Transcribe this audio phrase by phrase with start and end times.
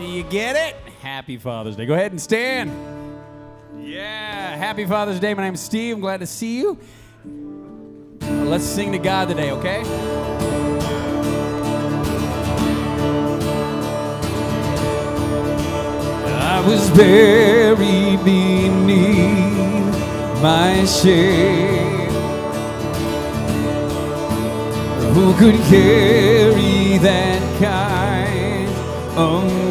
[0.00, 0.76] Do you get it?
[1.02, 1.84] Happy Father's Day.
[1.84, 2.72] Go ahead and stand.
[3.84, 5.34] Yeah, happy Father's Day.
[5.34, 5.96] My name's Steve.
[5.96, 6.78] I'm glad to see you.
[8.22, 9.82] Let's sing to God today, okay?
[16.34, 19.94] I was buried beneath
[20.40, 22.08] my shame.
[25.12, 28.40] Who could carry that kind
[29.18, 29.69] of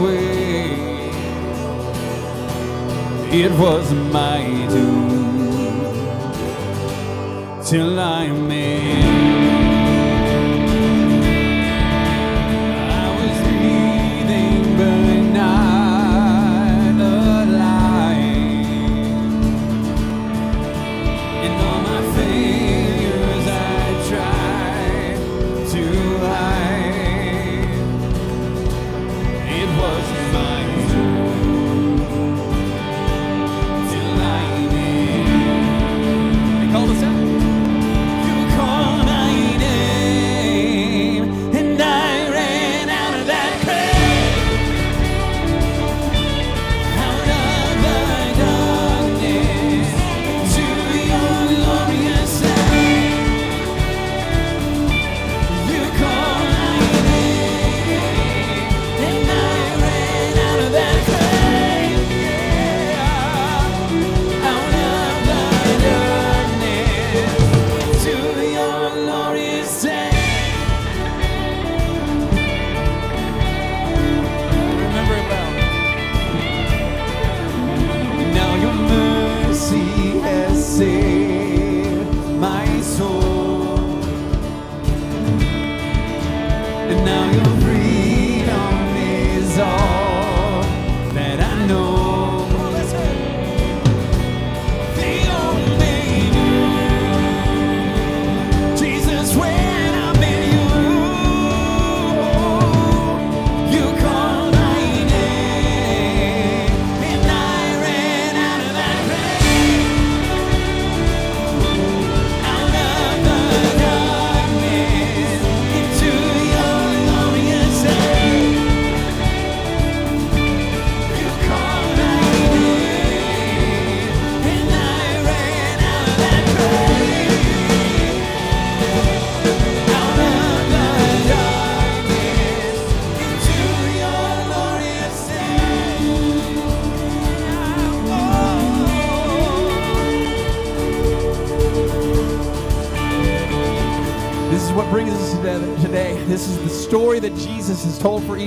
[3.32, 5.54] It was my doom
[7.64, 9.39] till I met.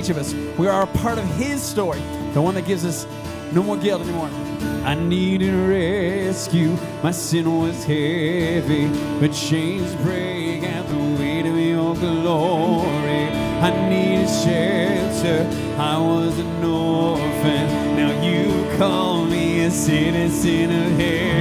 [0.03, 0.33] Each of us.
[0.57, 2.01] We are a part of His story,
[2.33, 3.07] the one that gives us
[3.53, 4.29] no more guilt anymore.
[4.83, 6.75] I needed rescue.
[7.01, 8.87] My sin was heavy,
[9.21, 13.29] but chains break at the weight of your glory.
[13.61, 15.47] I needed shelter.
[15.79, 17.95] I was an orphan.
[17.95, 21.32] Now you call me a citizen of heaven.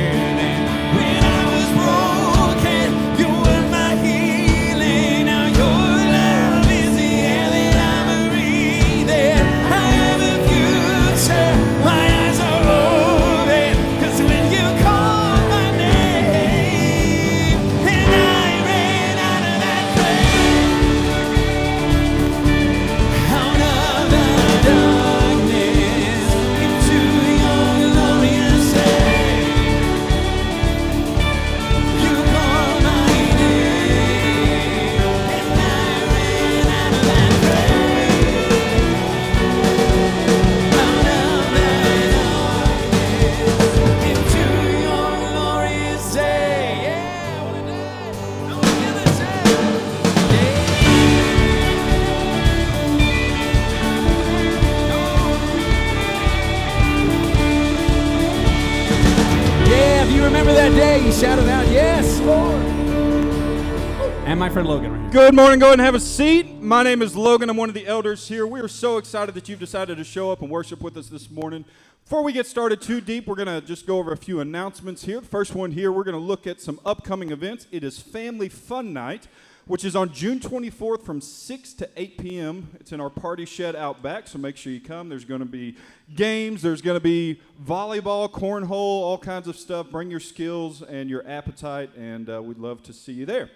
[64.42, 65.10] My friend Logan right here.
[65.10, 65.60] Good morning.
[65.60, 66.60] Go ahead and have a seat.
[66.60, 67.48] My name is Logan.
[67.48, 68.44] I'm one of the elders here.
[68.44, 71.30] We are so excited that you've decided to show up and worship with us this
[71.30, 71.64] morning.
[72.02, 75.04] Before we get started too deep, we're going to just go over a few announcements
[75.04, 75.20] here.
[75.20, 77.68] The first one here, we're going to look at some upcoming events.
[77.70, 79.28] It is Family Fun Night,
[79.66, 82.70] which is on June 24th from 6 to 8 p.m.
[82.80, 85.08] It's in our party shed out back, so make sure you come.
[85.08, 85.76] There's going to be
[86.16, 89.88] games, there's going to be volleyball, cornhole, all kinds of stuff.
[89.92, 93.48] Bring your skills and your appetite, and uh, we'd love to see you there.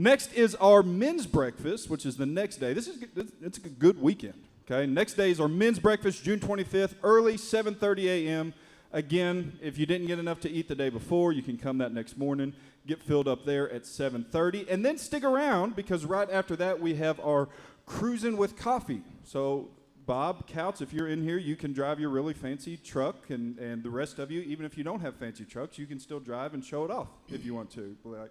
[0.00, 2.72] Next is our men's breakfast, which is the next day.
[2.72, 3.04] This is
[3.42, 4.42] it's a good weekend.
[4.64, 4.86] Okay.
[4.86, 8.54] Next day is our men's breakfast, June 25th, early 7:30 a.m.
[8.92, 11.92] Again, if you didn't get enough to eat the day before, you can come that
[11.92, 12.54] next morning,
[12.86, 16.94] get filled up there at 7:30, and then stick around because right after that we
[16.94, 17.50] have our
[17.84, 19.02] cruising with coffee.
[19.24, 19.68] So
[20.06, 23.82] Bob Couts, if you're in here, you can drive your really fancy truck, and, and
[23.82, 26.54] the rest of you, even if you don't have fancy trucks, you can still drive
[26.54, 27.94] and show it off if you want to.
[28.02, 28.30] Like,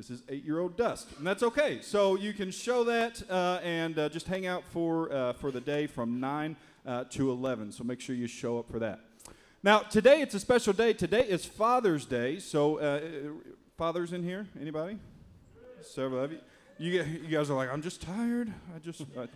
[0.00, 1.80] this is eight-year-old dust, and that's okay.
[1.82, 5.60] So you can show that uh, and uh, just hang out for uh, for the
[5.60, 7.70] day from nine uh, to eleven.
[7.70, 9.00] So make sure you show up for that.
[9.62, 10.94] Now today it's a special day.
[10.94, 12.38] Today is Father's Day.
[12.38, 13.00] So uh,
[13.76, 14.98] fathers in here, anybody?
[15.82, 16.38] Several of you.
[16.78, 18.50] You, you guys are like, I'm just tired.
[18.74, 19.04] I just.
[19.18, 19.28] I,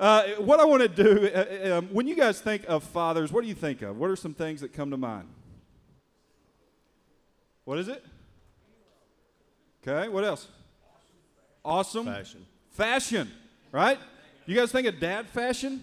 [0.02, 3.42] uh, what I want to do, uh, um, when you guys think of fathers, what
[3.42, 3.96] do you think of?
[3.96, 5.28] What are some things that come to mind?
[7.64, 8.04] What is it?
[9.88, 10.48] Okay, what else?
[11.64, 12.04] Awesome.
[12.04, 12.44] Fashion.
[12.72, 13.30] Fashion,
[13.72, 13.98] right?
[14.44, 15.82] You guys think of dad fashion?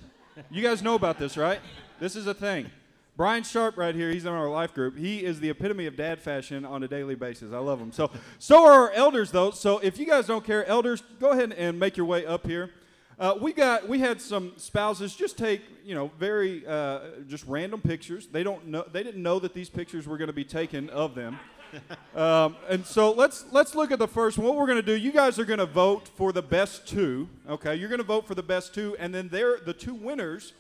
[0.51, 1.59] You guys know about this, right?
[2.00, 2.69] This is a thing.
[3.17, 4.95] Brian Sharp, right here, he's in our life group.
[4.95, 7.51] He is the epitome of dad fashion on a daily basis.
[7.51, 7.91] I love him.
[7.91, 9.50] So, so are our elders, though.
[9.50, 12.70] So, if you guys don't care, elders, go ahead and make your way up here.
[13.18, 17.81] Uh, we got we had some spouses just take you know very uh, just random
[17.81, 18.27] pictures.
[18.27, 21.15] They don't know they didn't know that these pictures were going to be taken of
[21.15, 21.39] them.
[22.16, 24.48] Um, and so let's let's look at the first one.
[24.48, 27.27] What we're going to do, you guys are going to vote for the best two.
[27.50, 30.53] Okay, you're going to vote for the best two, and then they're the two winners.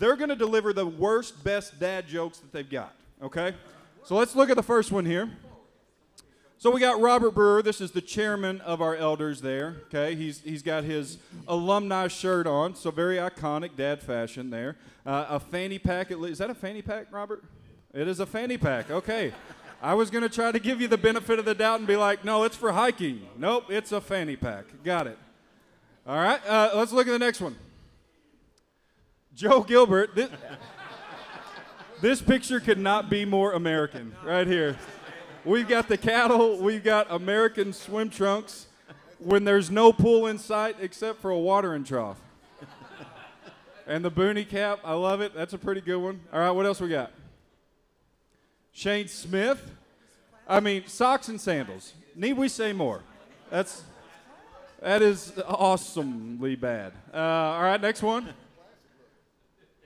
[0.00, 2.92] They're going to deliver the worst best dad jokes that they've got.
[3.22, 3.54] Okay,
[4.04, 5.30] so let's look at the first one here.
[6.58, 7.62] So we got Robert Brewer.
[7.62, 9.82] This is the chairman of our elders there.
[9.86, 14.76] Okay, he's he's got his alumni shirt on, so very iconic dad fashion there.
[15.04, 16.10] Uh, a fanny pack.
[16.10, 17.44] Is that a fanny pack, Robert?
[17.94, 18.90] It is a fanny pack.
[18.90, 19.32] Okay.
[19.82, 21.96] I was going to try to give you the benefit of the doubt and be
[21.96, 23.26] like, no, it's for hiking.
[23.36, 24.64] Nope, it's a fanny pack.
[24.82, 25.18] Got it.
[26.06, 27.56] All right, uh, let's look at the next one.
[29.34, 30.14] Joe Gilbert.
[30.14, 30.30] This,
[32.00, 34.76] this picture could not be more American right here.
[35.44, 38.66] We've got the cattle, we've got American swim trunks
[39.18, 42.18] when there's no pool in sight except for a watering trough.
[43.86, 45.34] And the boonie cap, I love it.
[45.34, 46.20] That's a pretty good one.
[46.32, 47.12] All right, what else we got?
[48.76, 49.70] Shane Smith.
[50.46, 51.94] I mean, socks and sandals.
[52.14, 53.00] Need we say more?
[53.50, 53.82] That's
[54.82, 56.92] that is awesomely bad.
[57.12, 58.28] Uh, all right, next one.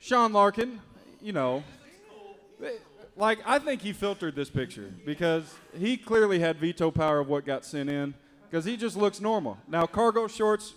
[0.00, 0.80] Sean Larkin.
[1.22, 1.62] You know,
[3.16, 7.46] like I think he filtered this picture because he clearly had veto power of what
[7.46, 8.12] got sent in
[8.50, 9.56] because he just looks normal.
[9.68, 10.74] Now cargo shorts,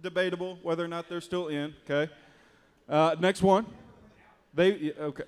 [0.00, 1.74] debatable whether or not they're still in.
[1.90, 2.12] Okay.
[2.88, 3.66] Uh, next one.
[4.54, 5.24] They okay.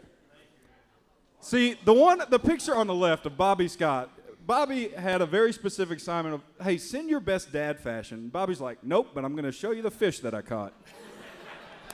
[1.41, 4.11] See the one, the picture on the left of Bobby Scott.
[4.47, 8.29] Bobby had a very specific assignment of, hey, send your best dad fashion.
[8.29, 10.73] Bobby's like, nope, but I'm going to show you the fish that I caught.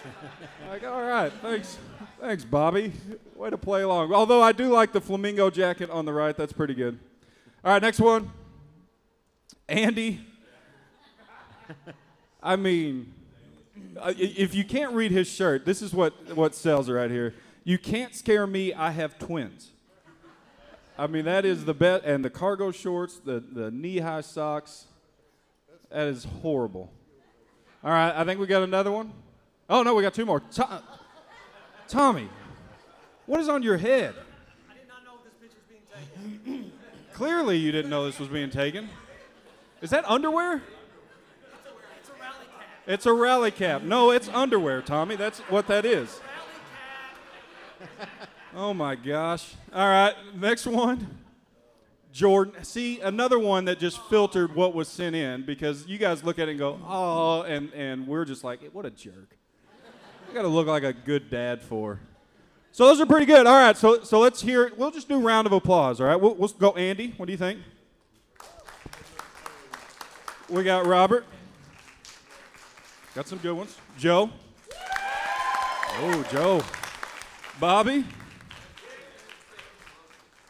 [0.70, 1.78] like, all right, thanks,
[2.20, 2.92] thanks, Bobby.
[3.34, 4.12] Way to play along.
[4.12, 6.36] Although I do like the flamingo jacket on the right.
[6.36, 6.98] That's pretty good.
[7.64, 8.30] All right, next one.
[9.68, 10.20] Andy.
[12.42, 13.12] I mean,
[14.00, 17.34] uh, if you can't read his shirt, this is what, what sells right here.
[17.66, 19.72] You can't scare me, I have twins.
[20.96, 22.04] I mean, that is the bet.
[22.04, 24.86] And the cargo shorts, the, the knee high socks,
[25.90, 26.92] that is horrible.
[27.82, 29.12] All right, I think we got another one.
[29.68, 30.38] Oh, no, we got two more.
[30.38, 30.80] To-
[31.88, 32.28] Tommy,
[33.26, 34.14] what is on your head?
[34.70, 36.72] I did not know this picture was being taken.
[37.14, 38.88] Clearly, you didn't know this was being taken.
[39.82, 40.62] Is that underwear?
[41.98, 42.68] It's a rally cap.
[42.86, 43.82] It's a rally cap.
[43.82, 45.16] No, it's underwear, Tommy.
[45.16, 46.20] That's what that is.
[48.58, 49.52] Oh my gosh.
[49.70, 51.06] All right, next one.
[52.10, 52.64] Jordan.
[52.64, 56.48] See, another one that just filtered what was sent in because you guys look at
[56.48, 59.36] it and go, oh, and, and we're just like, what a jerk.
[60.26, 62.00] You got to look like a good dad for.
[62.72, 63.46] So those are pretty good.
[63.46, 64.78] All right, so, so let's hear it.
[64.78, 66.16] We'll just do round of applause, all right?
[66.16, 67.12] We'll, we'll go Andy.
[67.18, 67.60] What do you think?
[70.48, 71.26] We got Robert.
[73.14, 73.76] Got some good ones.
[73.98, 74.30] Joe.
[75.98, 76.62] Oh, Joe.
[77.58, 78.04] Bobby.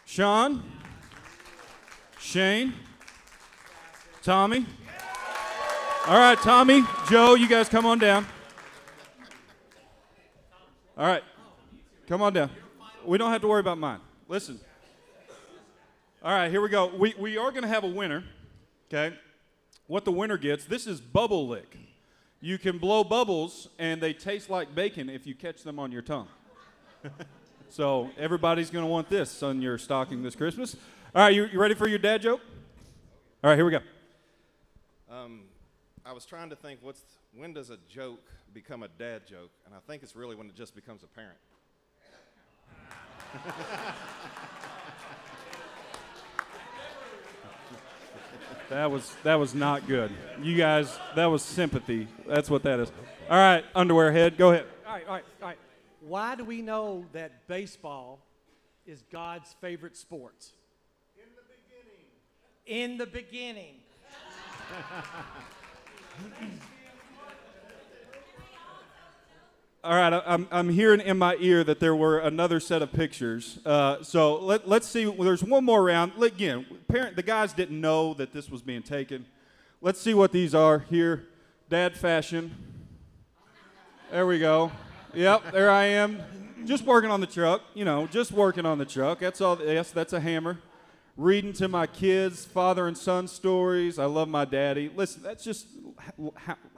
[0.04, 0.62] Sean.
[2.18, 2.74] Shane.
[4.22, 4.66] Tommy.
[6.08, 8.26] All right, Tommy, Joe, you guys come on down.
[10.96, 11.22] All right,
[12.06, 12.50] come on down.
[13.04, 14.00] We don't have to worry about mine.
[14.28, 14.60] Listen.
[16.22, 16.92] All right, here we go.
[16.96, 18.24] We, we are going to have a winner,
[18.88, 19.16] okay?
[19.86, 21.76] What the winner gets, this is Bubble Lick.
[22.40, 26.02] You can blow bubbles, and they taste like bacon if you catch them on your
[26.02, 26.28] tongue.
[27.68, 30.76] so everybody's going to want this on your stocking this Christmas.
[31.14, 32.40] All right, you, you ready for your dad joke?
[33.42, 33.80] All right, here we go.
[35.10, 35.42] Um,
[36.04, 37.02] I was trying to think what's
[37.34, 40.54] when does a joke become a dad joke, and I think it's really when it
[40.54, 41.38] just becomes apparent.
[48.68, 50.10] That was that was not good.
[50.42, 52.08] You guys, that was sympathy.
[52.26, 52.90] That's what that is.
[53.30, 54.66] All right, underwear head, go ahead.
[54.86, 55.58] All right, all right, all right.
[56.06, 58.20] Why do we know that baseball
[58.86, 60.52] is God's favorite sport?
[61.16, 62.84] In the beginning.
[62.84, 63.74] In the beginning.
[69.82, 72.92] All right, I- I'm, I'm hearing in my ear that there were another set of
[72.92, 73.58] pictures.
[73.66, 75.06] Uh, so let, let's see.
[75.06, 76.12] Well, there's one more round.
[76.22, 79.26] Again, parent, the guys didn't know that this was being taken.
[79.80, 81.26] Let's see what these are here.
[81.68, 82.54] Dad fashion.
[84.12, 84.70] There we go.
[85.16, 86.20] Yep, there I am.
[86.66, 87.62] Just working on the truck.
[87.72, 89.20] You know, just working on the truck.
[89.20, 89.58] That's all.
[89.58, 90.58] Yes, that's a hammer.
[91.16, 93.98] Reading to my kids, father and son stories.
[93.98, 94.90] I love my daddy.
[94.94, 95.68] Listen, that's just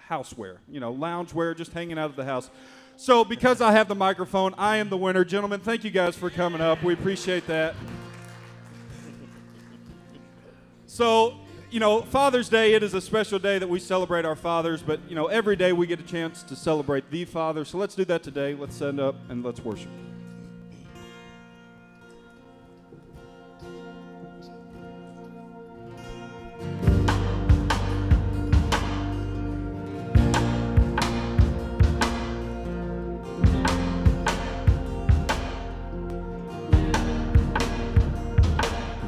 [0.08, 0.58] houseware.
[0.68, 2.48] You know, loungewear, just hanging out of the house.
[2.96, 5.24] So, because I have the microphone, I am the winner.
[5.24, 6.80] Gentlemen, thank you guys for coming up.
[6.84, 7.74] We appreciate that.
[10.86, 11.40] So,
[11.70, 15.00] you know, Father's Day, it is a special day that we celebrate our fathers, but,
[15.08, 17.64] you know, every day we get a chance to celebrate the Father.
[17.64, 18.54] So let's do that today.
[18.54, 19.90] Let's stand up and let's worship.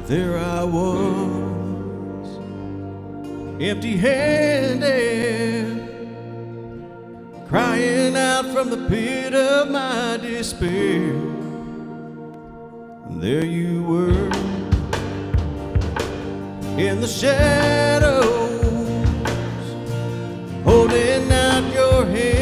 [0.07, 1.40] There I was,
[3.61, 4.87] empty handed,
[7.47, 11.13] crying out from the pit of my despair.
[13.05, 14.29] And there you were,
[16.79, 18.31] in the shadows,
[20.63, 22.40] holding out your hand,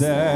[0.00, 0.29] there.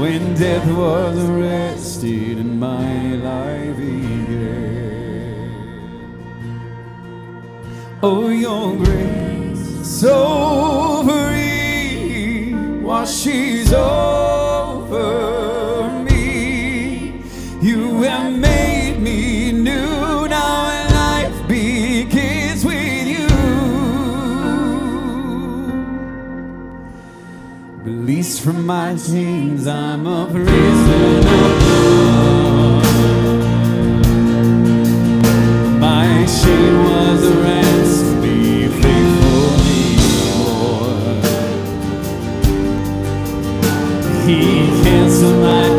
[0.00, 5.14] When death was arrested and my life began.
[8.02, 15.33] Oh, your grace so free washes over.
[28.64, 31.20] my chains, I'm a prisoner.
[35.78, 39.82] My shame was a ransom, be faithful, for me,
[40.30, 41.24] Lord.
[44.26, 44.40] He
[44.82, 45.73] canceled my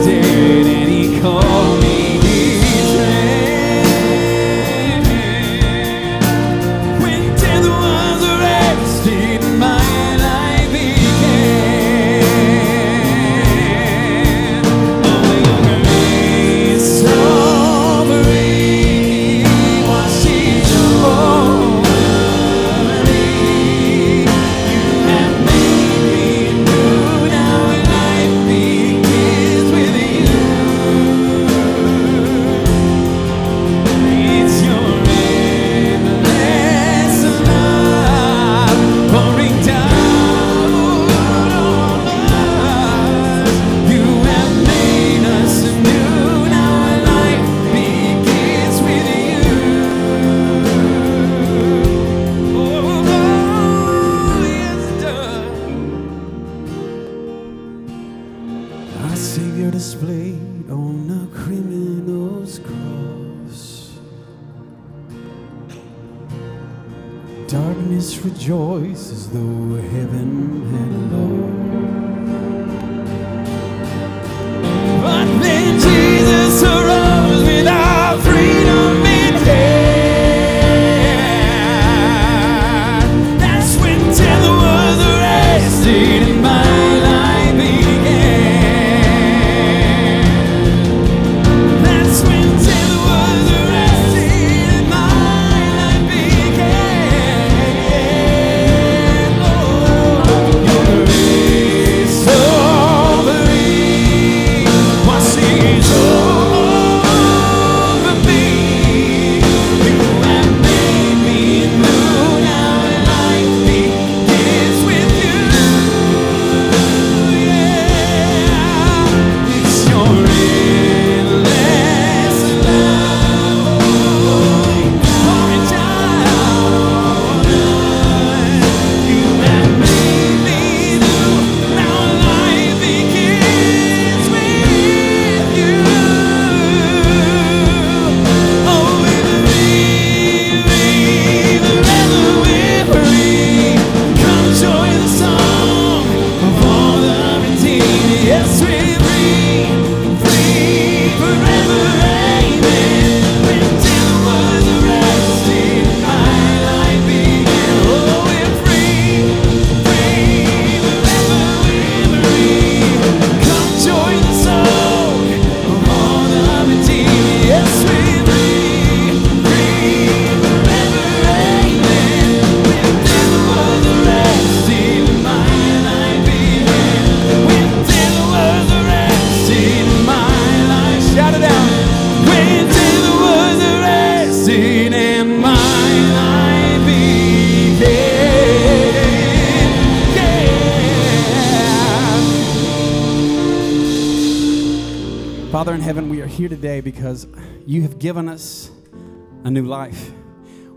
[199.85, 200.11] life.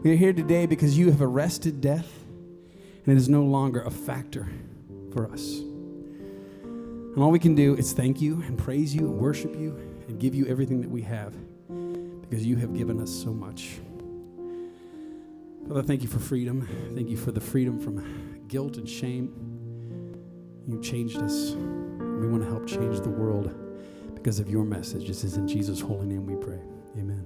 [0.03, 2.13] We are here today because you have arrested death
[3.07, 4.47] and it is no longer a factor
[5.15, 5.61] for us.
[6.61, 9.71] And all we can do is thank you and praise you and worship you
[10.09, 11.33] and give you everything that we have
[12.21, 13.79] because you have given us so much.
[15.67, 16.69] Father, thank you for freedom.
[16.95, 19.33] Thank you for the freedom from guilt and shame.
[20.67, 21.53] You changed us.
[21.53, 23.55] We want to help change the world
[24.15, 25.09] because of your message.
[25.09, 26.61] This is in Jesus' holy name we pray.
[26.99, 27.25] Amen.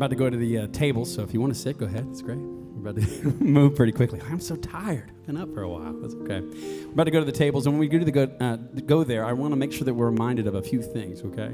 [0.00, 2.06] About to go to the uh, table, so if you want to sit, go ahead.
[2.10, 2.38] It's great.
[2.38, 4.18] We're about to move pretty quickly.
[4.30, 5.12] I'm so tired.
[5.26, 5.92] Been up for a while.
[5.92, 6.40] That's okay.
[6.40, 8.56] We're about to go to the tables, and when we go to the go, uh,
[8.86, 11.20] go there, I want to make sure that we're reminded of a few things.
[11.20, 11.48] Okay.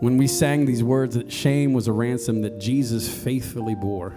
[0.00, 4.14] When we sang these words that shame was a ransom that Jesus faithfully bore,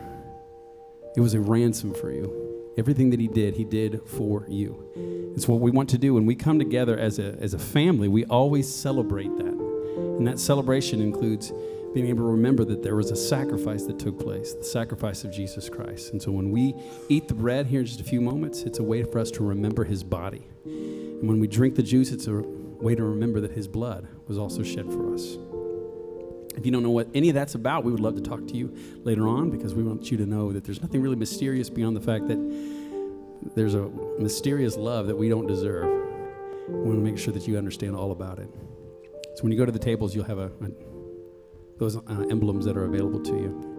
[1.17, 2.71] it was a ransom for you.
[2.77, 5.33] Everything that he did, he did for you.
[5.35, 8.07] It's what we want to do when we come together as a, as a family.
[8.07, 9.43] We always celebrate that.
[9.43, 11.51] And that celebration includes
[11.93, 15.31] being able to remember that there was a sacrifice that took place, the sacrifice of
[15.31, 16.11] Jesus Christ.
[16.11, 16.73] And so when we
[17.07, 19.43] eat the bread here in just a few moments, it's a way for us to
[19.43, 20.47] remember his body.
[20.65, 24.37] And when we drink the juice, it's a way to remember that his blood was
[24.37, 25.37] also shed for us.
[26.55, 28.55] If you don't know what any of that's about, we would love to talk to
[28.55, 31.95] you later on because we want you to know that there's nothing really mysterious beyond
[31.95, 32.39] the fact that
[33.55, 33.89] there's a
[34.19, 35.85] mysterious love that we don't deserve.
[36.67, 38.49] We want to make sure that you understand all about it.
[39.35, 40.92] So when you go to the tables, you'll have a, a
[41.77, 43.73] those uh, emblems that are available to you.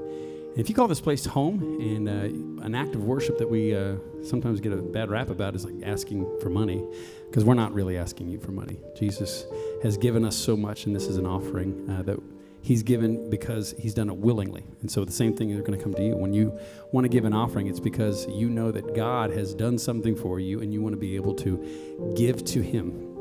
[0.55, 3.75] And if you call this place home, and uh, an act of worship that we
[3.75, 6.87] uh, sometimes get a bad rap about is like asking for money,
[7.27, 8.79] because we're not really asking you for money.
[8.97, 9.47] Jesus
[9.83, 12.21] has given us so much, and this is an offering uh, that
[12.63, 14.65] He's given because He's done it willingly.
[14.81, 16.17] And so the same thing is going to come to you.
[16.17, 16.57] When you
[16.93, 20.39] want to give an offering, it's because you know that God has done something for
[20.39, 23.14] you, and you want to be able to give to Him.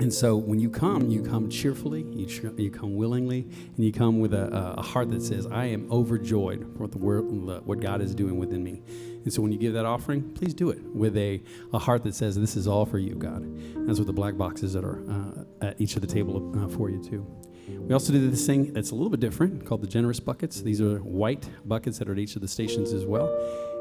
[0.00, 4.20] And so when you come, you come cheerfully, you, you come willingly, and you come
[4.20, 8.00] with a, a heart that says, I am overjoyed for what, the world, what God
[8.00, 8.82] is doing within me.
[9.24, 11.42] And so when you give that offering, please do it with a,
[11.72, 13.42] a heart that says, This is all for you, God.
[13.42, 16.68] And that's what the black boxes that are uh, at each of the table uh,
[16.68, 17.26] for you, too.
[17.68, 20.62] We also do this thing that's a little bit different called the generous buckets.
[20.62, 23.26] These are white buckets that are at each of the stations as well.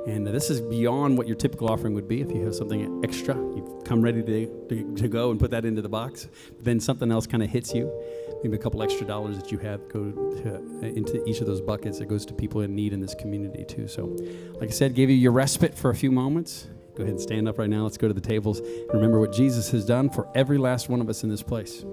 [0.07, 2.21] And this is beyond what your typical offering would be.
[2.21, 5.65] If you have something extra, you've come ready to, to, to go and put that
[5.65, 6.29] into the box.
[6.61, 7.91] Then something else kind of hits you.
[8.41, 11.99] Maybe a couple extra dollars that you have go to, into each of those buckets.
[11.99, 13.89] It goes to people in need in this community too.
[13.89, 14.15] So,
[14.61, 16.67] like I said, gave you your respite for a few moments.
[16.95, 17.83] Go ahead and stand up right now.
[17.83, 18.61] Let's go to the tables.
[18.93, 21.83] Remember what Jesus has done for every last one of us in this place.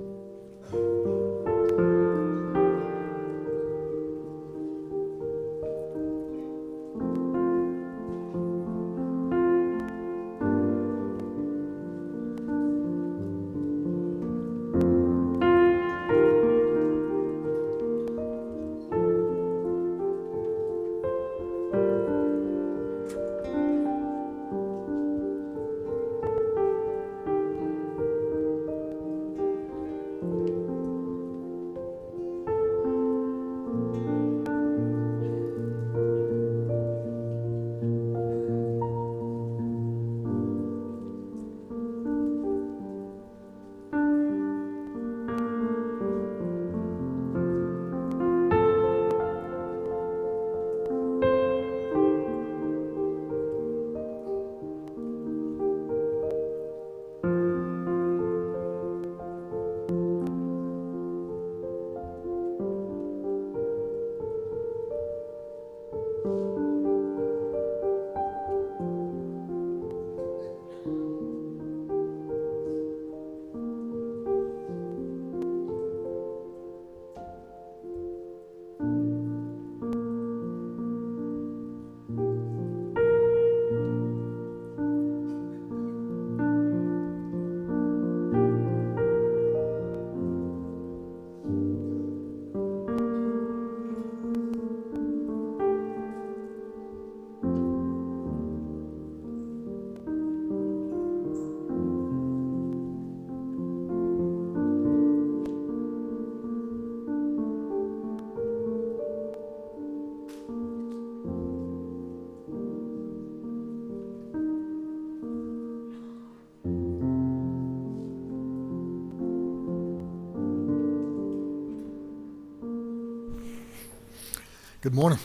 [124.84, 125.18] Good morning.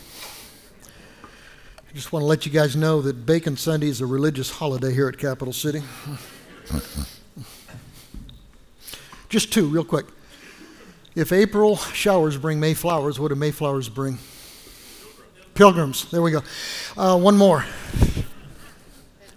[1.21, 4.93] I just want to let you guys know that Bacon Sunday is a religious holiday
[4.93, 5.83] here at Capital City.
[9.27, 10.05] just two, real quick.
[11.13, 14.17] If April showers bring May flowers, what do May flowers bring?
[15.55, 16.09] Pilgrims.
[16.09, 16.41] There we go.
[16.95, 17.65] Uh, one more.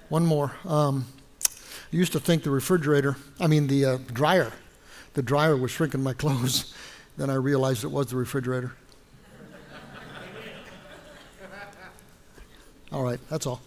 [0.08, 0.52] One more.
[0.64, 1.04] Um,
[1.44, 4.52] I used to think the refrigerator, I mean the uh, dryer,
[5.14, 6.72] the dryer was shrinking my clothes.
[7.16, 8.76] Then I realized it was the refrigerator.
[12.92, 13.62] All right, that's all.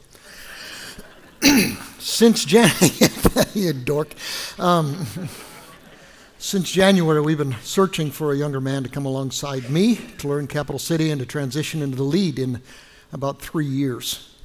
[1.98, 2.92] Since January,
[3.56, 4.14] you dork.
[4.60, 5.08] Um,
[6.38, 10.46] since January, we've been searching for a younger man to come alongside me to learn
[10.46, 12.62] Capital City and to transition into the lead in
[13.12, 14.36] about three years.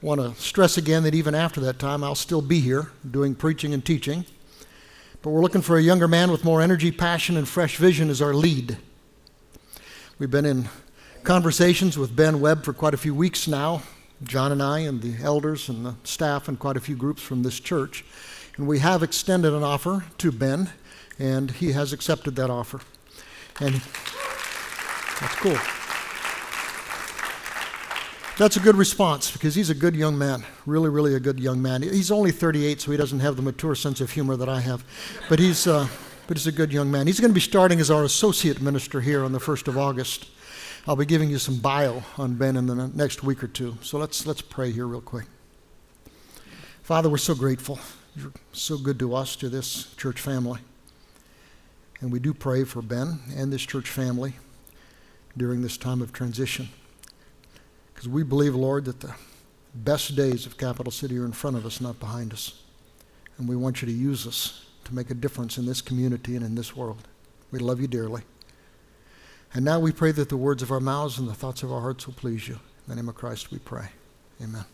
[0.00, 3.74] Want to stress again that even after that time, I'll still be here doing preaching
[3.74, 4.26] and teaching.
[5.22, 8.22] But we're looking for a younger man with more energy, passion, and fresh vision as
[8.22, 8.76] our lead.
[10.20, 10.68] We've been in
[11.24, 13.82] conversations with Ben Webb for quite a few weeks now,
[14.22, 17.42] John and I, and the elders and the staff, and quite a few groups from
[17.42, 18.04] this church.
[18.56, 20.70] And we have extended an offer to Ben,
[21.18, 22.80] and he has accepted that offer.
[23.60, 23.74] And
[25.20, 25.58] that's cool.
[28.38, 30.44] That's a good response because he's a good young man.
[30.66, 31.80] Really, really a good young man.
[31.80, 34.84] He's only 38, so he doesn't have the mature sense of humor that I have.
[35.30, 35.88] But he's, uh,
[36.26, 37.06] but he's a good young man.
[37.06, 40.26] He's going to be starting as our associate minister here on the 1st of August.
[40.88, 43.76] I'll be giving you some bio on Ben in the next week or two.
[43.82, 45.26] So let's, let's pray here real quick.
[46.84, 47.80] Father, we're so grateful.
[48.14, 50.60] You're so good to us, to this church family.
[52.00, 54.34] And we do pray for Ben and this church family
[55.36, 56.68] during this time of transition.
[57.92, 59.12] Because we believe, Lord, that the
[59.74, 62.62] best days of Capital City are in front of us, not behind us.
[63.38, 66.44] And we want you to use us to make a difference in this community and
[66.44, 67.08] in this world.
[67.50, 68.22] We love you dearly.
[69.56, 71.80] And now we pray that the words of our mouths and the thoughts of our
[71.80, 72.56] hearts will please you.
[72.56, 73.88] In the name of Christ we pray.
[74.42, 74.66] Amen.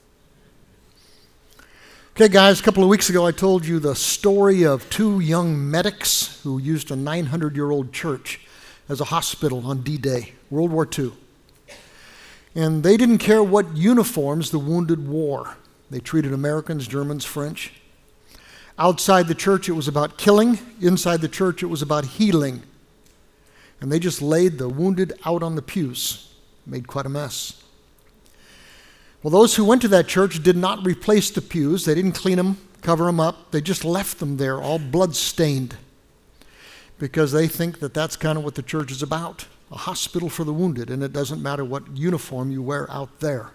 [2.16, 5.70] Okay, guys, a couple of weeks ago I told you the story of two young
[5.70, 8.40] medics who used a 900 year old church
[8.88, 11.12] as a hospital on D Day, World War II.
[12.56, 15.58] And they didn't care what uniforms the wounded wore.
[15.90, 17.72] They treated Americans, Germans, French.
[18.76, 20.58] Outside the church, it was about killing.
[20.80, 22.64] Inside the church, it was about healing
[23.82, 26.32] and they just laid the wounded out on the pews,
[26.64, 27.62] made quite a mess.
[29.22, 32.36] Well, those who went to that church did not replace the pews, they didn't clean
[32.36, 35.76] them, cover them up, they just left them there, all blood stained,
[36.98, 40.44] because they think that that's kind of what the church is about a hospital for
[40.44, 43.52] the wounded, and it doesn't matter what uniform you wear out there.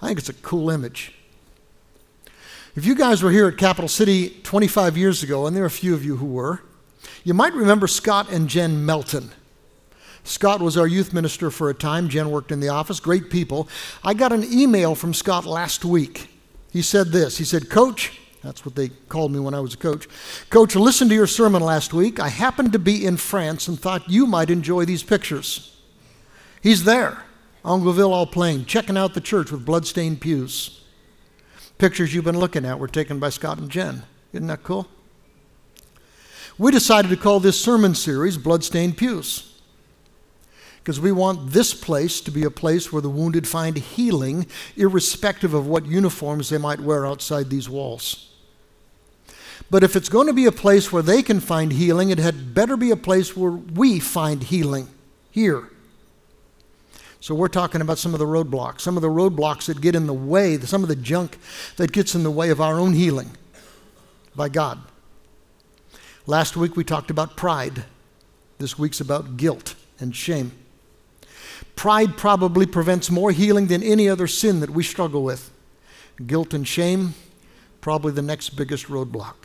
[0.00, 1.14] I think it's a cool image.
[2.74, 5.70] If you guys were here at Capital City 25 years ago, and there are a
[5.70, 6.62] few of you who were,
[7.24, 9.30] you might remember Scott and Jen Melton.
[10.24, 12.08] Scott was our youth minister for a time.
[12.08, 13.00] Jen worked in the office.
[13.00, 13.68] Great people.
[14.04, 16.28] I got an email from Scott last week.
[16.70, 19.78] He said this He said, Coach, that's what they called me when I was a
[19.78, 20.06] coach.
[20.50, 22.20] Coach, listen to your sermon last week.
[22.20, 25.76] I happened to be in France and thought you might enjoy these pictures.
[26.60, 27.24] He's there,
[27.64, 30.84] Angoville-au-Plain, checking out the church with bloodstained pews.
[31.78, 34.02] Pictures you've been looking at were taken by Scott and Jen.
[34.32, 34.88] Isn't that cool?
[36.58, 39.44] We decided to call this sermon series Bloodstained Pews.
[40.78, 44.46] Because we want this place to be a place where the wounded find healing,
[44.76, 48.32] irrespective of what uniforms they might wear outside these walls.
[49.70, 52.54] But if it's going to be a place where they can find healing, it had
[52.54, 54.88] better be a place where we find healing
[55.30, 55.68] here.
[57.20, 60.06] So we're talking about some of the roadblocks, some of the roadblocks that get in
[60.06, 61.36] the way, some of the junk
[61.76, 63.30] that gets in the way of our own healing
[64.34, 64.80] by God.
[66.28, 67.84] Last week we talked about pride.
[68.58, 70.52] This week's about guilt and shame.
[71.74, 75.50] Pride probably prevents more healing than any other sin that we struggle with.
[76.26, 77.14] Guilt and shame,
[77.80, 79.36] probably the next biggest roadblock.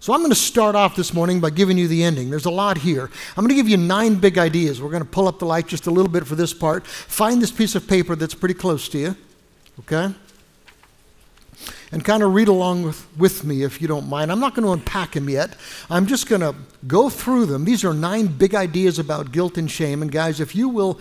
[0.00, 2.28] So I'm going to start off this morning by giving you the ending.
[2.28, 3.08] There's a lot here.
[3.36, 4.82] I'm going to give you nine big ideas.
[4.82, 6.84] We're going to pull up the light just a little bit for this part.
[6.88, 9.16] Find this piece of paper that's pretty close to you.
[9.78, 10.12] Okay?
[11.92, 14.32] And kind of read along with, with me if you don't mind.
[14.32, 15.54] I'm not going to unpack them yet.
[15.90, 16.54] I'm just going to
[16.86, 17.66] go through them.
[17.66, 20.00] These are nine big ideas about guilt and shame.
[20.00, 20.98] And guys, if you will,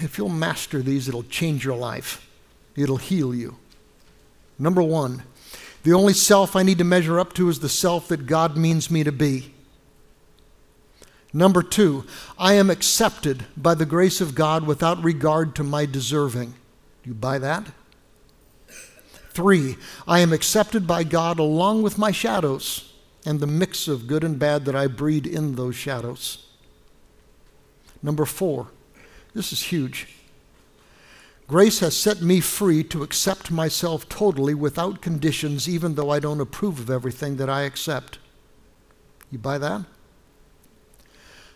[0.00, 2.28] if you'll master these, it'll change your life.
[2.76, 3.56] It'll heal you.
[4.58, 5.22] Number one,
[5.82, 8.90] the only self I need to measure up to is the self that God means
[8.90, 9.54] me to be.
[11.32, 12.04] Number two,
[12.38, 16.50] I am accepted by the grace of God without regard to my deserving.
[17.02, 17.68] Do you buy that?
[19.32, 19.76] Three,
[20.06, 22.92] I am accepted by God along with my shadows
[23.24, 26.46] and the mix of good and bad that I breed in those shadows.
[28.02, 28.68] Number four,
[29.32, 30.08] this is huge.
[31.46, 36.40] Grace has set me free to accept myself totally without conditions, even though I don't
[36.40, 38.18] approve of everything that I accept.
[39.30, 39.84] You buy that?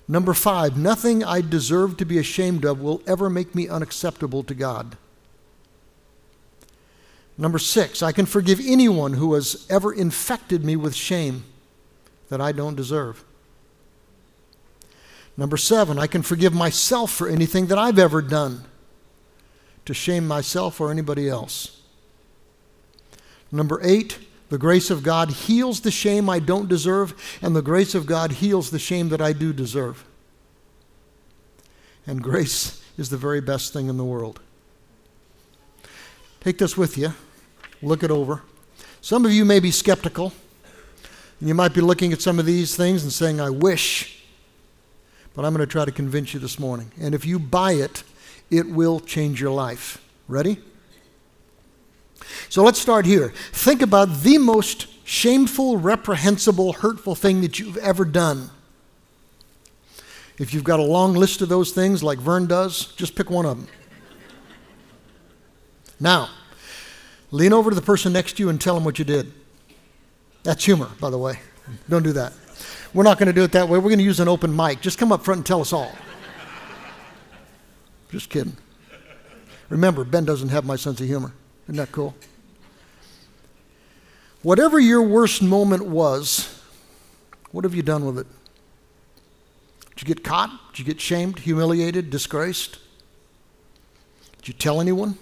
[0.08, 4.54] Number five, nothing I deserve to be ashamed of will ever make me unacceptable to
[4.54, 4.96] God.
[7.38, 11.44] Number six, I can forgive anyone who has ever infected me with shame
[12.28, 13.24] that I don't deserve.
[15.36, 18.64] Number seven, I can forgive myself for anything that I've ever done
[19.84, 21.82] to shame myself or anybody else.
[23.52, 24.18] Number eight,
[24.48, 28.32] the grace of God heals the shame I don't deserve, and the grace of God
[28.32, 30.04] heals the shame that I do deserve.
[32.06, 34.40] And grace is the very best thing in the world.
[36.46, 37.12] Take this with you,
[37.82, 38.40] look it over.
[39.00, 40.32] Some of you may be skeptical.
[41.40, 44.22] And you might be looking at some of these things and saying, I wish.
[45.34, 46.92] But I'm going to try to convince you this morning.
[47.00, 48.04] And if you buy it,
[48.48, 50.00] it will change your life.
[50.28, 50.58] Ready?
[52.48, 53.30] So let's start here.
[53.50, 58.50] Think about the most shameful, reprehensible, hurtful thing that you've ever done.
[60.38, 63.46] If you've got a long list of those things like Vern does, just pick one
[63.46, 63.68] of them.
[65.98, 66.30] Now,
[67.30, 69.32] lean over to the person next to you and tell them what you did.
[70.42, 71.40] That's humor, by the way.
[71.88, 72.32] Don't do that.
[72.94, 73.78] We're not going to do it that way.
[73.78, 74.80] We're going to use an open mic.
[74.80, 75.92] Just come up front and tell us all.
[78.10, 78.56] Just kidding.
[79.68, 81.32] Remember, Ben doesn't have my sense of humor.
[81.64, 82.14] Isn't that cool?
[84.42, 86.62] Whatever your worst moment was,
[87.50, 88.26] what have you done with it?
[89.96, 90.50] Did you get caught?
[90.72, 92.78] Did you get shamed, humiliated, disgraced?
[94.38, 95.18] Did you tell anyone?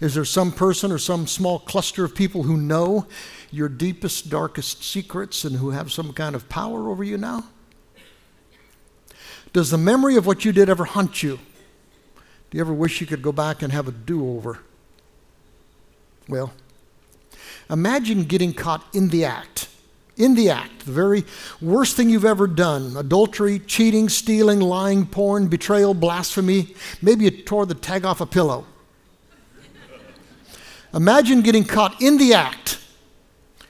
[0.00, 3.06] Is there some person or some small cluster of people who know
[3.50, 7.44] your deepest, darkest secrets and who have some kind of power over you now?
[9.52, 11.38] Does the memory of what you did ever haunt you?
[12.50, 14.58] Do you ever wish you could go back and have a do over?
[16.28, 16.52] Well,
[17.70, 19.68] imagine getting caught in the act.
[20.18, 21.24] In the act, the very
[21.60, 26.74] worst thing you've ever done adultery, cheating, stealing, lying, porn, betrayal, blasphemy.
[27.02, 28.66] Maybe you tore the tag off a pillow.
[30.96, 32.78] Imagine getting caught in the act.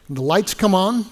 [0.08, 1.04] The lights come on,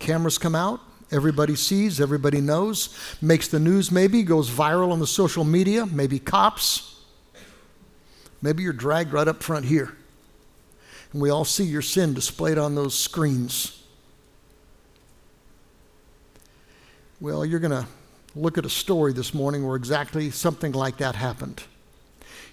[0.00, 0.80] cameras come out,
[1.12, 6.18] everybody sees, everybody knows, makes the news maybe, goes viral on the social media, maybe
[6.18, 7.00] cops.
[8.42, 9.96] Maybe you're dragged right up front here.
[11.12, 13.84] And we all see your sin displayed on those screens.
[17.20, 17.86] Well, you're going to
[18.34, 21.62] look at a story this morning where exactly something like that happened.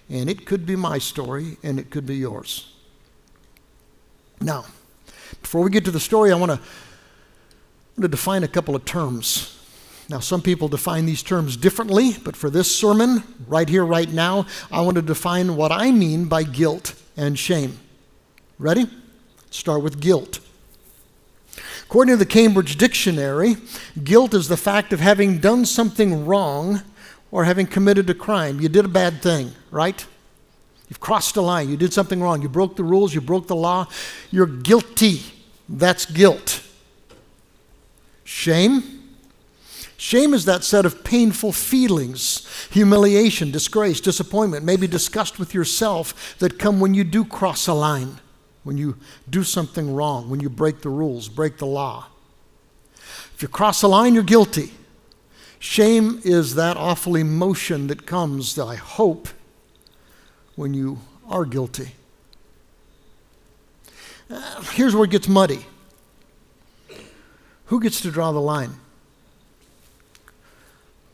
[0.08, 2.70] And it could be my story, and it could be yours.
[4.40, 4.64] Now,
[5.42, 8.84] before we get to the story, I want to, want to define a couple of
[8.84, 9.50] terms.
[10.08, 14.46] Now, some people define these terms differently, but for this sermon, right here, right now,
[14.70, 17.78] I want to define what I mean by guilt and shame.
[18.58, 18.86] Ready?
[19.50, 20.40] Start with guilt.
[21.84, 23.56] According to the Cambridge Dictionary,
[24.02, 26.82] guilt is the fact of having done something wrong
[27.30, 28.60] or having committed a crime.
[28.60, 30.04] You did a bad thing, right?
[30.94, 31.70] You've crossed a line.
[31.70, 32.40] You did something wrong.
[32.40, 33.12] You broke the rules.
[33.12, 33.88] You broke the law.
[34.30, 35.22] You're guilty.
[35.68, 36.62] That's guilt.
[38.22, 39.02] Shame.
[39.96, 46.60] Shame is that set of painful feelings, humiliation, disgrace, disappointment, maybe disgust with yourself that
[46.60, 48.20] come when you do cross a line,
[48.62, 48.96] when you
[49.28, 52.06] do something wrong, when you break the rules, break the law.
[53.34, 54.74] If you cross a line, you're guilty.
[55.58, 59.28] Shame is that awful emotion that comes, that I hope,
[60.56, 60.98] when you
[61.28, 61.92] are guilty.
[64.30, 65.64] Uh, here's where it gets muddy.
[67.66, 68.74] Who gets to draw the line?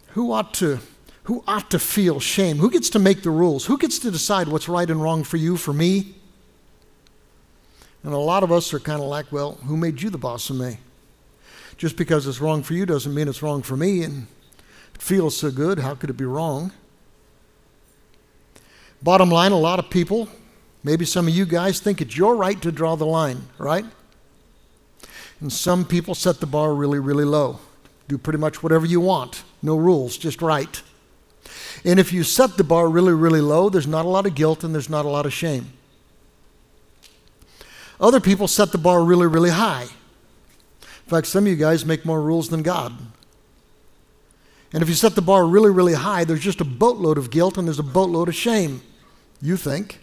[0.08, 0.80] Who ought to
[1.24, 2.58] who ought to feel shame?
[2.58, 3.66] Who gets to make the rules?
[3.66, 6.14] Who gets to decide what's right and wrong for you, for me?
[8.02, 10.50] And a lot of us are kind of like, well, who made you the boss
[10.50, 10.78] of me?
[11.76, 14.02] Just because it's wrong for you doesn't mean it's wrong for me.
[14.02, 14.26] And
[14.94, 15.78] it feels so good.
[15.78, 16.72] How could it be wrong?
[19.02, 20.28] Bottom line, a lot of people,
[20.84, 23.84] maybe some of you guys, think it's your right to draw the line, right?
[25.40, 27.60] And some people set the bar really, really low.
[28.08, 29.42] Do pretty much whatever you want.
[29.62, 30.82] No rules, just right.
[31.84, 34.64] And if you set the bar really, really low, there's not a lot of guilt
[34.64, 35.72] and there's not a lot of shame.
[37.98, 39.84] Other people set the bar really, really high.
[40.82, 42.96] In fact, some of you guys make more rules than God.
[44.72, 47.58] And if you set the bar really, really high, there's just a boatload of guilt
[47.58, 48.82] and there's a boatload of shame,
[49.40, 50.00] you think.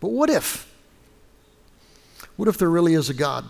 [0.00, 0.72] But what if?
[2.36, 3.44] What if there really is a God?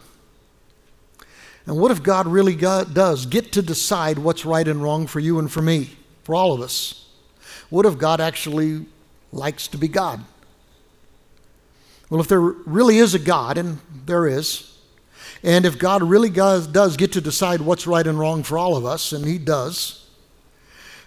[1.67, 5.21] And what if God really got, does get to decide what's right and wrong for
[5.21, 5.91] you and for me,
[6.25, 7.07] for all of us?
[7.69, 8.87] What if God actually
[9.31, 10.25] likes to be God?
[12.09, 14.77] Well, if there really is a God, and there is,
[15.45, 18.77] and if God really does, does get to decide what's right and wrong for all
[18.77, 20.00] of us, and He does,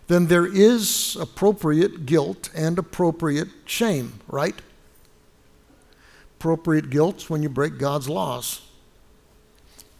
[0.07, 4.55] then there is appropriate guilt and appropriate shame, right?
[6.39, 8.61] Appropriate guilt when you break God's laws.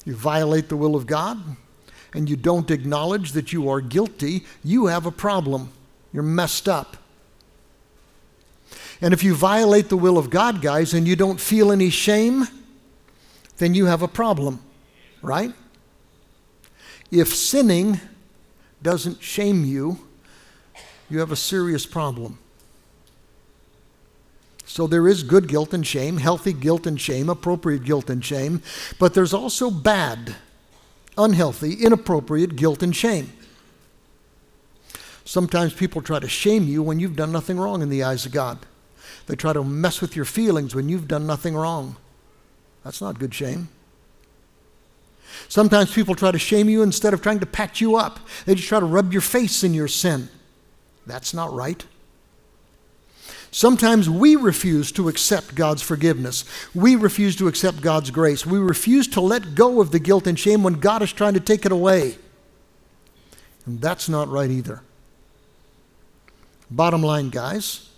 [0.06, 1.42] You violate the will of God
[2.14, 5.72] and you don't acknowledge that you are guilty, you have a problem.
[6.12, 6.98] You're messed up.
[9.02, 12.48] And if you violate the will of God, guys, and you don't feel any shame,
[13.58, 14.62] then you have a problem,
[15.22, 15.52] right?
[17.12, 18.00] If sinning
[18.84, 20.00] doesn't shame you,
[21.10, 22.38] you have a serious problem.
[24.66, 28.62] So there is good guilt and shame, healthy guilt and shame, appropriate guilt and shame,
[28.98, 30.36] but there's also bad,
[31.18, 33.32] unhealthy, inappropriate guilt and shame.
[35.26, 38.32] Sometimes people try to shame you when you've done nothing wrong in the eyes of
[38.32, 38.60] God.
[39.28, 41.96] They try to mess with your feelings when you've done nothing wrong.
[42.84, 43.70] That's not good shame.
[45.48, 48.20] Sometimes people try to shame you instead of trying to patch you up.
[48.46, 50.30] They just try to rub your face in your sin.
[51.06, 51.86] That's not right.
[53.52, 56.44] Sometimes we refuse to accept God's forgiveness.
[56.74, 58.46] We refuse to accept God's grace.
[58.46, 61.40] We refuse to let go of the guilt and shame when God is trying to
[61.40, 62.18] take it away.
[63.66, 64.82] And that's not right either.
[66.72, 67.93] Bottom line, guys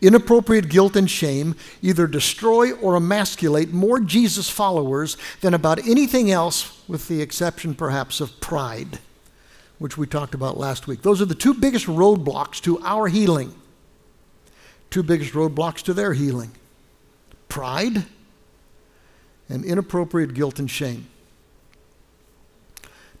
[0.00, 6.82] inappropriate guilt and shame either destroy or emasculate more Jesus followers than about anything else,
[6.88, 8.98] with the exception perhaps of pride,
[9.78, 11.02] which we talked about last week.
[11.02, 13.54] Those are the two biggest roadblocks to our healing.
[14.90, 16.52] Two biggest roadblocks to their healing
[17.48, 18.04] pride
[19.48, 21.06] and inappropriate guilt and shame.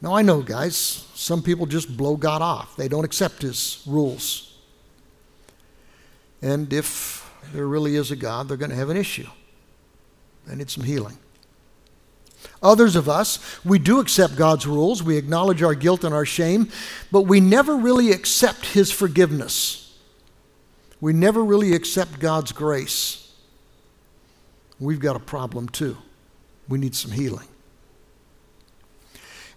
[0.00, 0.76] Now, I know, guys,
[1.14, 2.76] some people just blow God off.
[2.76, 4.47] They don't accept His rules.
[6.40, 9.26] And if there really is a God, they're going to have an issue.
[10.46, 11.18] They need some healing.
[12.62, 15.02] Others of us, we do accept God's rules.
[15.02, 16.70] We acknowledge our guilt and our shame,
[17.10, 19.96] but we never really accept His forgiveness.
[21.00, 23.32] We never really accept God's grace.
[24.80, 25.96] We've got a problem too.
[26.68, 27.48] We need some healing.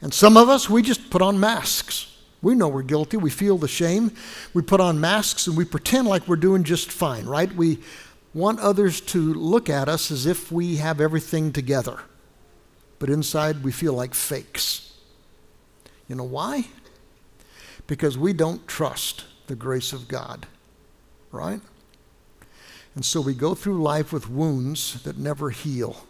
[0.01, 2.10] And some of us, we just put on masks.
[2.41, 3.17] We know we're guilty.
[3.17, 4.11] We feel the shame.
[4.53, 7.53] We put on masks and we pretend like we're doing just fine, right?
[7.53, 7.79] We
[8.33, 11.99] want others to look at us as if we have everything together.
[12.97, 14.93] But inside, we feel like fakes.
[16.07, 16.67] You know why?
[17.87, 20.47] Because we don't trust the grace of God,
[21.31, 21.61] right?
[22.95, 26.05] And so we go through life with wounds that never heal.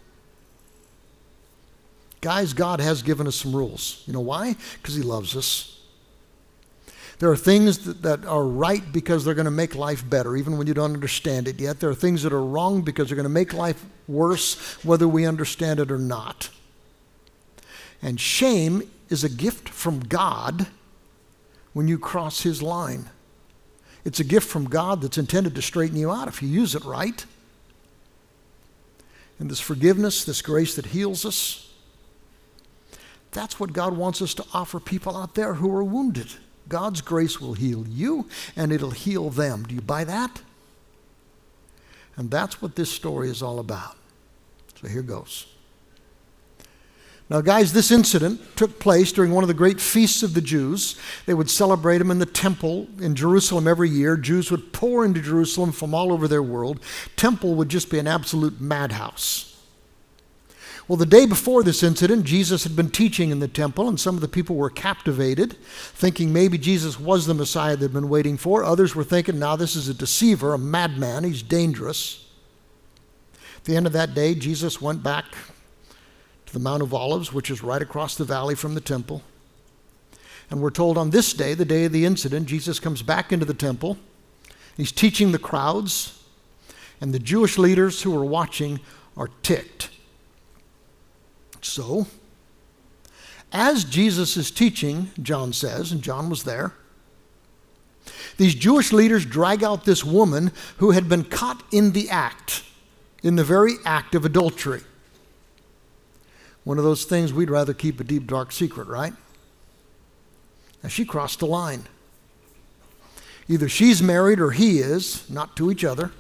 [2.22, 4.04] Guys, God has given us some rules.
[4.06, 4.56] You know why?
[4.82, 5.81] Because He loves us.
[7.22, 10.58] There are things that, that are right because they're going to make life better, even
[10.58, 11.80] when you don't understand it yet.
[11.80, 15.28] There are things that are wrong because they're going to make life worse, whether we
[15.28, 16.50] understand it or not.
[18.02, 20.66] And shame is a gift from God
[21.74, 23.12] when you cross His line.
[24.04, 26.84] It's a gift from God that's intended to straighten you out if you use it
[26.84, 27.24] right.
[29.38, 31.72] And this forgiveness, this grace that heals us,
[33.30, 36.34] that's what God wants us to offer people out there who are wounded.
[36.72, 39.64] God's grace will heal you and it'll heal them.
[39.64, 40.42] Do you buy that?
[42.16, 43.98] And that's what this story is all about.
[44.82, 45.48] So here goes.
[47.30, 50.98] Now, guys, this incident took place during one of the great feasts of the Jews.
[51.26, 54.16] They would celebrate them in the temple in Jerusalem every year.
[54.16, 56.80] Jews would pour into Jerusalem from all over their world.
[57.18, 59.51] Temple would just be an absolute madhouse.
[60.88, 64.16] Well, the day before this incident, Jesus had been teaching in the temple, and some
[64.16, 65.54] of the people were captivated,
[65.94, 68.64] thinking maybe Jesus was the Messiah they'd been waiting for.
[68.64, 72.28] Others were thinking, now this is a deceiver, a madman, he's dangerous.
[73.58, 75.26] At the end of that day, Jesus went back
[76.48, 79.22] to the Mount of Olives, which is right across the valley from the temple.
[80.50, 83.46] And we're told on this day, the day of the incident, Jesus comes back into
[83.46, 83.98] the temple.
[84.76, 86.22] He's teaching the crowds,
[87.00, 88.80] and the Jewish leaders who are watching
[89.16, 89.90] are ticked.
[91.62, 92.08] So,
[93.52, 96.74] as Jesus is teaching, John says, and John was there,
[98.38, 102.64] these Jewish leaders drag out this woman who had been caught in the act,
[103.22, 104.82] in the very act of adultery.
[106.64, 109.14] One of those things we'd rather keep a deep, dark secret, right?
[110.82, 111.84] Now, she crossed the line.
[113.48, 116.12] Either she's married or he is, not to each other.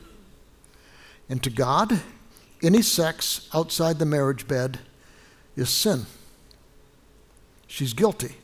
[1.29, 2.01] And to God,
[2.61, 4.79] any sex outside the marriage bed
[5.55, 6.05] is sin.
[7.67, 8.35] She's guilty.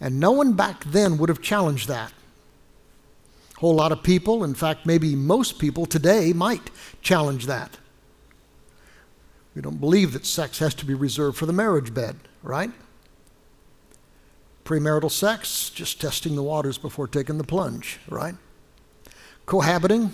[0.00, 2.12] And no one back then would have challenged that.
[3.56, 6.70] A whole lot of people, in fact, maybe most people today might
[7.02, 7.76] challenge that.
[9.54, 12.70] We don't believe that sex has to be reserved for the marriage bed, right?
[14.64, 18.34] Premarital sex, just testing the waters before taking the plunge, right?
[19.44, 20.12] Cohabiting,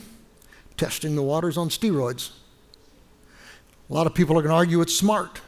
[0.77, 2.31] testing the waters on steroids.
[3.89, 5.41] A lot of people are going to argue it's smart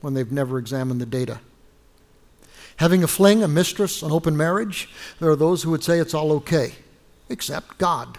[0.00, 1.40] when they've never examined the data.
[2.76, 4.88] Having a fling, a mistress, an open marriage,
[5.18, 6.72] there are those who would say it's all okay,
[7.28, 8.18] except God,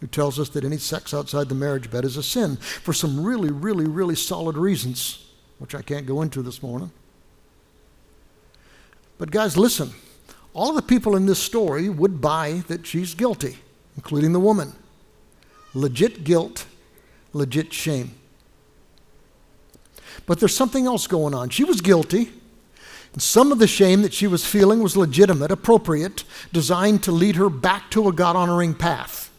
[0.00, 3.24] who tells us that any sex outside the marriage bed is a sin for some
[3.24, 5.26] really, really, really solid reasons,
[5.58, 6.90] which I can't go into this morning.
[9.16, 9.92] But, guys, listen.
[10.52, 13.58] All the people in this story would buy that she's guilty,
[13.96, 14.72] including the woman.
[15.74, 16.66] Legit guilt,
[17.32, 18.12] legit shame.
[20.26, 21.50] But there's something else going on.
[21.50, 22.30] She was guilty.
[23.12, 26.22] And some of the shame that she was feeling was legitimate, appropriate,
[26.52, 29.30] designed to lead her back to a God honoring path.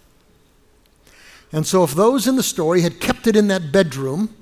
[1.53, 4.35] And so, if those in the story had kept it in that bedroom,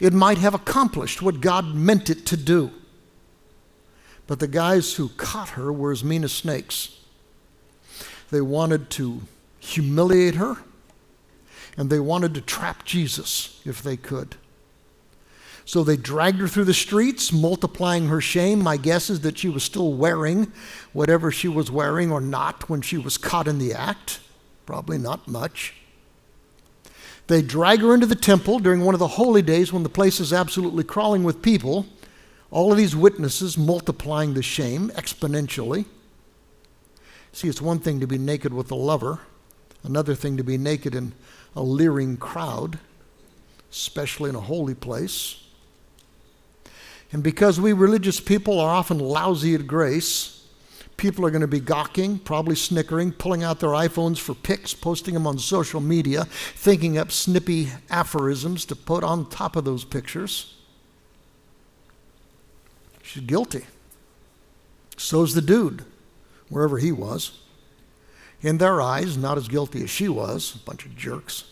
[0.00, 2.70] it might have accomplished what God meant it to do.
[4.26, 6.98] But the guys who caught her were as mean as snakes.
[8.30, 9.22] They wanted to
[9.58, 10.58] humiliate her,
[11.78, 14.34] and they wanted to trap Jesus if they could.
[15.64, 18.58] So they dragged her through the streets, multiplying her shame.
[18.58, 20.50] My guess is that she was still wearing
[20.92, 24.18] whatever she was wearing or not when she was caught in the act.
[24.66, 25.74] Probably not much.
[27.28, 30.18] They drag her into the temple during one of the holy days when the place
[30.18, 31.86] is absolutely crawling with people.
[32.50, 35.84] All of these witnesses multiplying the shame exponentially.
[37.32, 39.20] See, it's one thing to be naked with a lover,
[39.84, 41.12] another thing to be naked in
[41.54, 42.78] a leering crowd,
[43.70, 45.44] especially in a holy place.
[47.10, 50.46] And because we religious people are often lousy at grace,
[50.98, 55.14] people are going to be gawking, probably snickering, pulling out their iPhones for pics, posting
[55.14, 60.56] them on social media, thinking up snippy aphorisms to put on top of those pictures.
[63.02, 63.64] She's guilty.
[64.98, 65.84] So's the dude,
[66.50, 67.40] wherever he was.
[68.40, 71.44] In their eyes, not as guilty as she was, a bunch of jerks.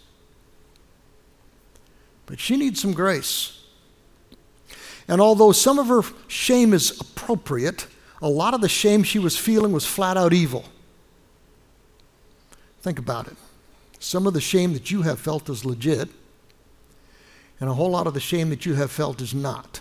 [2.26, 3.64] But she needs some grace.
[5.08, 7.86] And although some of her shame is appropriate,
[8.20, 10.64] a lot of the shame she was feeling was flat out evil.
[12.82, 13.36] Think about it.
[13.98, 16.08] Some of the shame that you have felt is legit,
[17.58, 19.80] and a whole lot of the shame that you have felt is not.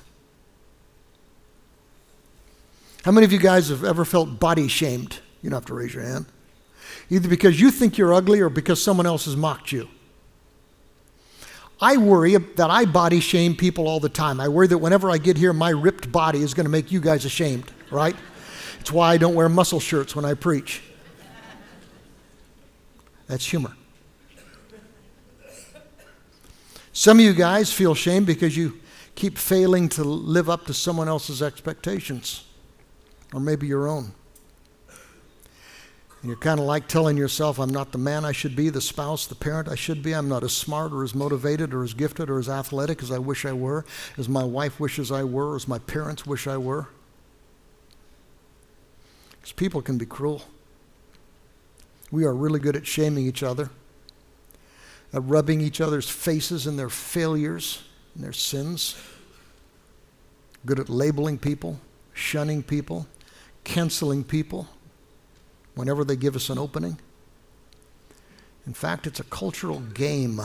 [3.03, 5.19] How many of you guys have ever felt body shamed?
[5.43, 6.25] You don't have to raise your hand.
[7.09, 9.87] Either because you think you're ugly or because someone else has mocked you.
[11.81, 14.39] I worry that I body shame people all the time.
[14.39, 17.01] I worry that whenever I get here, my ripped body is going to make you
[17.01, 18.15] guys ashamed, right?
[18.79, 20.81] It's why I don't wear muscle shirts when I preach.
[23.27, 23.75] That's humor.
[26.93, 28.79] Some of you guys feel shame because you
[29.15, 32.45] keep failing to live up to someone else's expectations,
[33.33, 34.13] or maybe your own.
[36.25, 38.81] And you're kind of like telling yourself, I'm not the man I should be, the
[38.81, 40.15] spouse, the parent I should be.
[40.15, 43.19] I'm not as smart or as motivated or as gifted or as athletic as I
[43.19, 43.85] wish I were,
[44.17, 46.87] as my wife wishes I were, as my parents wish I were.
[49.33, 50.41] Because people can be cruel.
[52.09, 53.69] We are really good at shaming each other,
[55.13, 57.83] at rubbing each other's faces in their failures
[58.15, 58.99] and their sins,
[60.65, 61.79] good at labeling people,
[62.15, 63.05] shunning people,
[63.63, 64.67] canceling people
[65.75, 66.99] whenever they give us an opening.
[68.65, 70.41] In fact, it's a cultural game,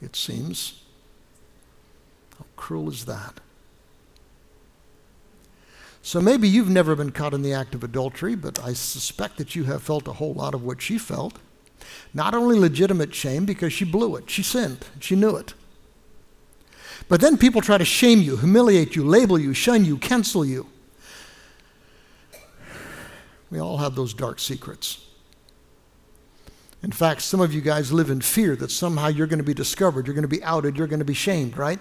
[0.00, 0.82] it seems.
[2.38, 3.40] How cruel is that?
[6.00, 9.54] So maybe you've never been caught in the act of adultery, but I suspect that
[9.54, 11.34] you have felt a whole lot of what she felt.
[12.14, 15.52] Not only legitimate shame because she blew it, she sinned, she knew it.
[17.08, 20.66] But then people try to shame you, humiliate you, label you, shun you, cancel you.
[23.50, 25.04] We all have those dark secrets.
[26.82, 29.54] In fact, some of you guys live in fear that somehow you're going to be
[29.54, 31.80] discovered, you're going to be outed, you're going to be shamed, right?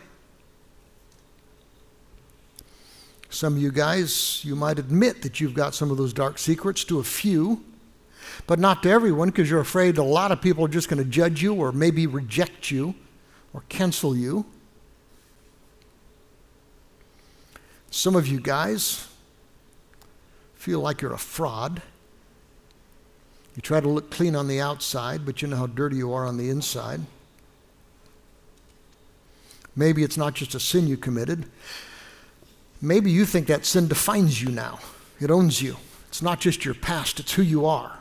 [3.29, 6.83] Some of you guys, you might admit that you've got some of those dark secrets
[6.85, 7.63] to a few,
[8.47, 11.09] but not to everyone because you're afraid a lot of people are just going to
[11.09, 12.95] judge you or maybe reject you
[13.53, 14.45] or cancel you.
[17.91, 19.07] Some of you guys,
[20.67, 21.81] feel like you're a fraud.
[23.55, 26.25] You try to look clean on the outside, but you know how dirty you are
[26.25, 26.99] on the inside.
[29.77, 31.45] Maybe it's not just a sin you committed,
[32.81, 34.79] Maybe you think that sin defines you now,
[35.21, 35.77] it owns you.
[36.09, 37.99] It's not just your past, it's who you are.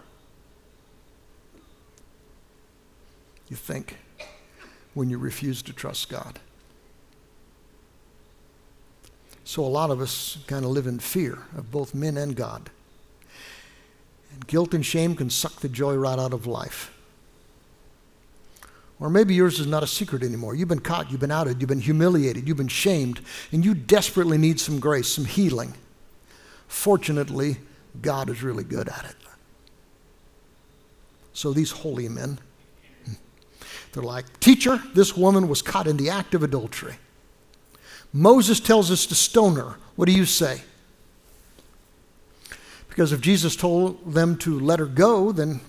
[3.49, 3.97] You think
[4.93, 6.41] when you refuse to trust God.
[9.47, 12.69] So a lot of us kind of live in fear of both men and God.
[14.35, 16.93] And guilt and shame can suck the joy right out of life.
[18.99, 20.57] Or maybe yours is not a secret anymore.
[20.57, 23.21] You've been caught, you've been outed, you've been humiliated, you've been shamed,
[23.53, 25.75] and you desperately need some grace, some healing.
[26.67, 27.59] Fortunately,
[28.03, 29.17] God is really good at it.
[31.35, 32.41] So these holy men,
[33.93, 36.97] they're like, Teacher, this woman was caught in the act of adultery.
[38.13, 39.77] Moses tells us to stone her.
[39.97, 40.63] What do you say?
[42.89, 45.61] Because if Jesus told them to let her go, then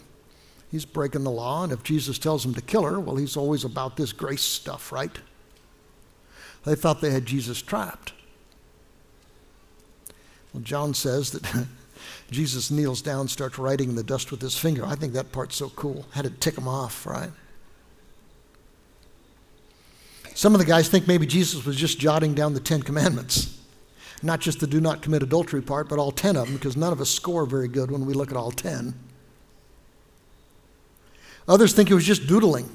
[0.72, 1.64] he's breaking the law.
[1.64, 4.92] And if Jesus tells them to kill her, well, he's always about this grace stuff,
[4.92, 5.12] right?
[6.64, 8.14] They thought they had Jesus trapped.
[10.54, 11.68] Well, John says that
[12.32, 14.86] Jesus kneels down, starts writing in the dust with his finger.
[14.86, 16.06] I think that part's so cool.
[16.12, 17.32] Had to tick him off, right?
[20.38, 23.60] Some of the guys think maybe Jesus was just jotting down the Ten Commandments.
[24.22, 26.94] Not just the do not commit adultery part, but all 10 of them, because none
[26.94, 28.94] of us score very good when we look at all 10.
[31.48, 32.70] Others think it was just doodling,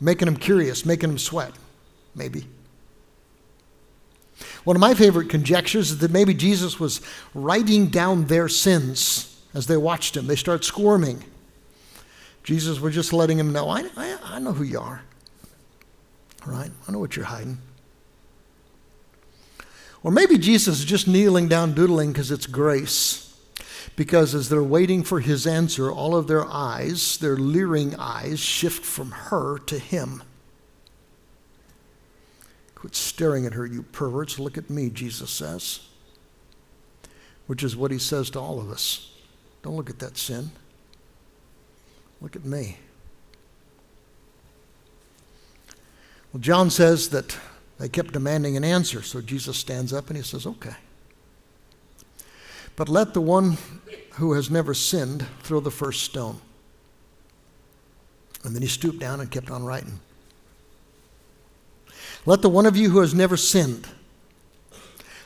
[0.00, 1.52] making them curious, making them sweat,
[2.16, 2.48] maybe.
[4.64, 7.00] One of my favorite conjectures is that maybe Jesus was
[7.32, 10.26] writing down their sins as they watched him.
[10.26, 11.22] They start squirming.
[12.42, 15.02] Jesus was just letting him know, I, I, I know who you are.
[16.48, 16.70] Right?
[16.88, 17.58] I know what you're hiding.
[20.02, 23.36] Or maybe Jesus is just kneeling down doodling because it's grace.
[23.96, 28.82] Because as they're waiting for his answer, all of their eyes, their leering eyes, shift
[28.82, 30.22] from her to him.
[32.74, 34.38] Quit staring at her, you perverts.
[34.38, 35.80] Look at me, Jesus says.
[37.46, 39.12] Which is what he says to all of us.
[39.62, 40.52] Don't look at that sin.
[42.22, 42.78] Look at me.
[46.32, 47.36] Well, John says that
[47.78, 50.74] they kept demanding an answer, so Jesus stands up and he says, Okay.
[52.76, 53.56] But let the one
[54.12, 56.40] who has never sinned throw the first stone.
[58.44, 59.98] And then he stooped down and kept on writing.
[62.24, 63.88] Let the one of you who has never sinned,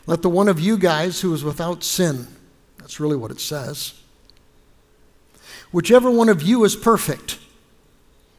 [0.07, 2.27] let the one of you guys who is without sin,
[2.79, 3.95] that's really what it says.
[5.73, 7.39] Whichever one of you is perfect,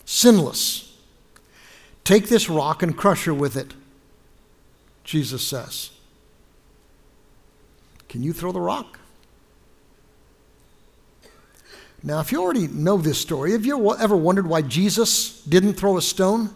[0.05, 0.92] sinless,
[2.03, 3.73] take this rock and crush her with it,
[5.03, 5.91] Jesus says.
[8.09, 8.99] Can you throw the rock?
[12.03, 15.97] Now, if you already know this story, have you ever wondered why Jesus didn't throw
[15.97, 16.49] a stone?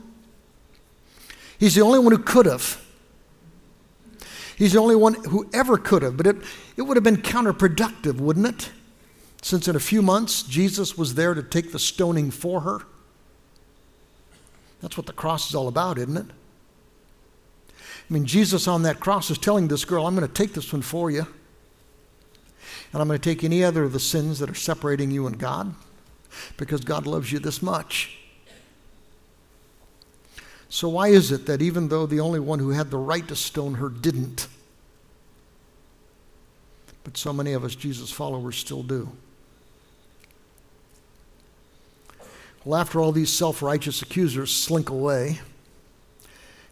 [1.58, 2.84] He's the only one who could have.
[4.58, 6.36] He's the only one who ever could have, but it,
[6.76, 8.72] it would have been counterproductive, wouldn't it?
[9.42, 12.82] Since in a few months, Jesus was there to take the stoning for her.
[14.82, 16.26] That's what the cross is all about, isn't it?
[18.10, 20.72] I mean, Jesus on that cross is telling this girl, I'm going to take this
[20.72, 21.28] one for you.
[22.94, 25.38] And I'm going to take any other of the sins that are separating you and
[25.38, 25.76] God
[26.56, 28.18] because God loves you this much.
[30.70, 33.36] So, why is it that even though the only one who had the right to
[33.36, 34.48] stone her didn't,
[37.04, 39.10] but so many of us Jesus followers still do?
[42.68, 45.40] Well, after all these self righteous accusers slink away,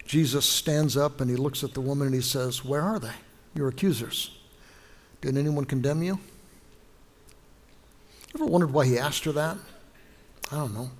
[0.06, 3.14] Jesus stands up and he looks at the woman and he says, Where are they?
[3.54, 4.38] Your accusers.
[5.22, 6.20] Did anyone condemn you?
[8.36, 9.56] Ever wondered why he asked her that?
[10.52, 10.92] I don't know.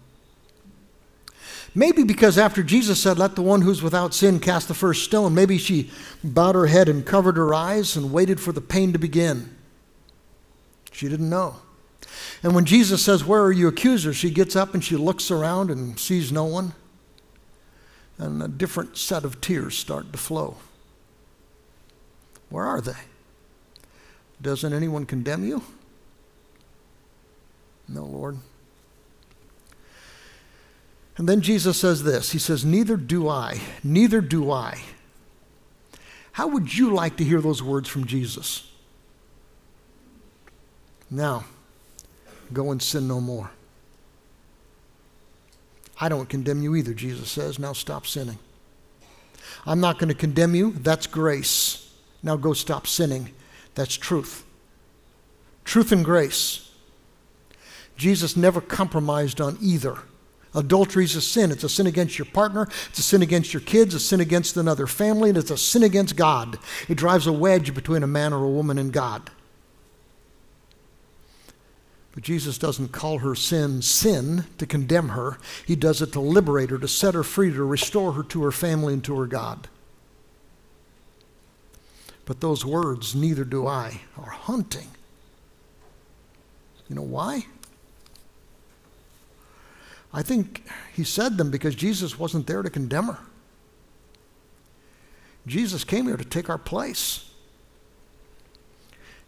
[1.76, 5.36] Maybe because after Jesus said, Let the one who's without sin cast the first stone,
[5.36, 5.92] maybe she
[6.24, 9.58] bowed her head and covered her eyes and waited for the pain to begin.
[10.94, 11.58] She didn't know.
[12.44, 14.16] And when Jesus says, Where are your accusers?
[14.16, 16.74] she gets up and she looks around and sees no one.
[18.18, 20.58] And a different set of tears start to flow.
[22.50, 22.94] Where are they?
[24.42, 25.64] Doesn't anyone condemn you?
[27.88, 28.38] No, Lord.
[31.18, 34.82] And then Jesus says this He says, Neither do I, neither do I.
[36.34, 38.70] How would you like to hear those words from Jesus?
[41.10, 41.46] Now,
[42.54, 43.52] go and sin no more.
[46.00, 47.58] I don't condemn you either, Jesus says.
[47.58, 48.40] Now stop sinning.
[49.66, 50.72] I'm not going to condemn you.
[50.72, 51.92] That's grace.
[52.22, 53.32] Now go stop sinning.
[53.76, 54.44] That's truth.
[55.64, 56.72] Truth and grace.
[57.98, 60.00] Jesus never compromised on either
[60.56, 61.52] Adultery is a sin.
[61.52, 64.56] It's a sin against your partner, it's a sin against your kids, a sin against
[64.56, 66.58] another family, and it's a sin against God.
[66.88, 69.30] It drives a wedge between a man or a woman and God.
[72.16, 75.38] But Jesus doesn't call her sin sin to condemn her.
[75.66, 78.54] He does it to liberate her, to set her free, to restore her to her
[78.54, 79.68] family and to her God.
[82.24, 84.88] But those words, neither do I, are haunting.
[86.90, 87.46] You know why?
[90.14, 90.64] I think
[90.94, 93.20] he said them because Jesus wasn't there to condemn her.
[95.46, 97.30] Jesus came here to take our place.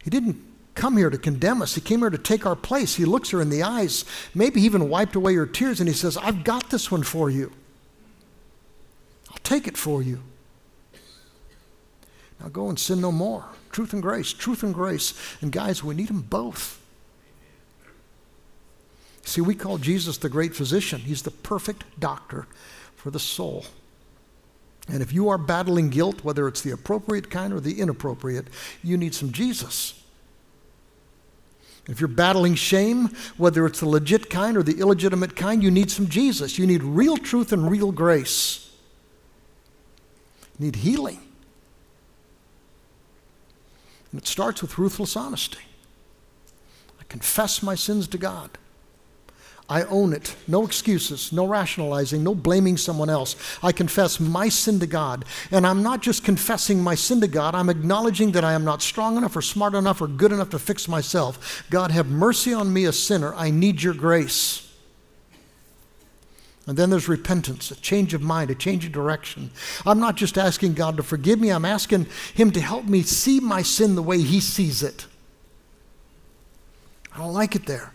[0.02, 0.42] He didn't
[0.78, 1.74] come here to condemn us.
[1.74, 2.94] He came here to take our place.
[2.94, 4.04] He looks her in the eyes,
[4.34, 7.52] maybe even wiped away her tears, and he says, I've got this one for you.
[9.30, 10.20] I'll take it for you.
[12.40, 13.44] Now go and sin no more.
[13.72, 15.14] Truth and grace, truth and grace.
[15.40, 16.80] And guys, we need them both.
[19.24, 21.00] See, we call Jesus the great physician.
[21.00, 22.46] He's the perfect doctor
[22.94, 23.66] for the soul.
[24.88, 28.46] And if you are battling guilt, whether it's the appropriate kind or the inappropriate,
[28.82, 30.02] you need some Jesus.
[31.88, 33.08] If you're battling shame,
[33.38, 36.58] whether it's the legit kind or the illegitimate kind, you need some Jesus.
[36.58, 38.70] You need real truth and real grace.
[40.58, 41.20] You need healing.
[44.12, 45.58] And it starts with ruthless honesty.
[47.00, 48.50] I confess my sins to God.
[49.70, 50.34] I own it.
[50.46, 53.36] No excuses, no rationalizing, no blaming someone else.
[53.62, 55.26] I confess my sin to God.
[55.50, 58.80] And I'm not just confessing my sin to God, I'm acknowledging that I am not
[58.80, 61.64] strong enough or smart enough or good enough to fix myself.
[61.68, 63.34] God, have mercy on me, a sinner.
[63.34, 64.64] I need your grace.
[66.66, 69.50] And then there's repentance, a change of mind, a change of direction.
[69.86, 73.40] I'm not just asking God to forgive me, I'm asking Him to help me see
[73.40, 75.06] my sin the way He sees it.
[77.14, 77.92] I don't like it there.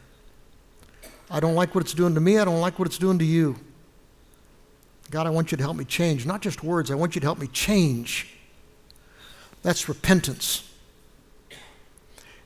[1.34, 2.38] I don't like what it's doing to me.
[2.38, 3.56] I don't like what it's doing to you.
[5.10, 6.28] God, I want you to help me change.
[6.28, 8.30] Not just words, I want you to help me change.
[9.64, 10.70] That's repentance.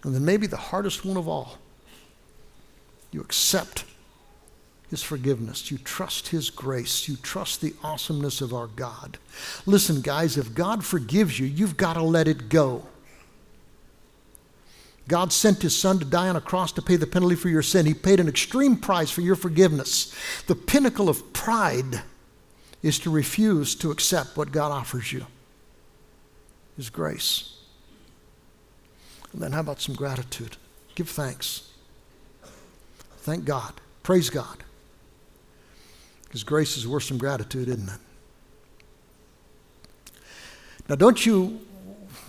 [0.04, 1.58] And then maybe the hardest one of all
[3.12, 3.84] you accept
[4.90, 5.70] His forgiveness.
[5.70, 7.10] You trust His grace.
[7.10, 9.18] You trust the awesomeness of our God.
[9.66, 12.88] Listen, guys, if God forgives you, you've got to let it go.
[15.08, 17.62] God sent his son to die on a cross to pay the penalty for your
[17.62, 17.86] sin.
[17.86, 20.14] He paid an extreme price for your forgiveness.
[20.48, 22.02] The pinnacle of pride
[22.84, 25.26] is to refuse to accept what God offers you
[26.76, 27.54] His grace.
[29.34, 30.58] And then, how about some gratitude?
[30.96, 31.70] Give thanks.
[33.20, 33.74] Thank God.
[34.04, 34.64] Praise God.
[36.24, 38.00] Because grace is worth some gratitude, isn't it?
[40.90, 41.60] Now, don't you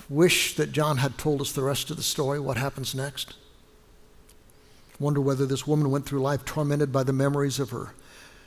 [0.09, 3.35] wish that John had told us the rest of the story, what happens next.
[4.99, 7.93] Wonder whether this woman went through life tormented by the memories of her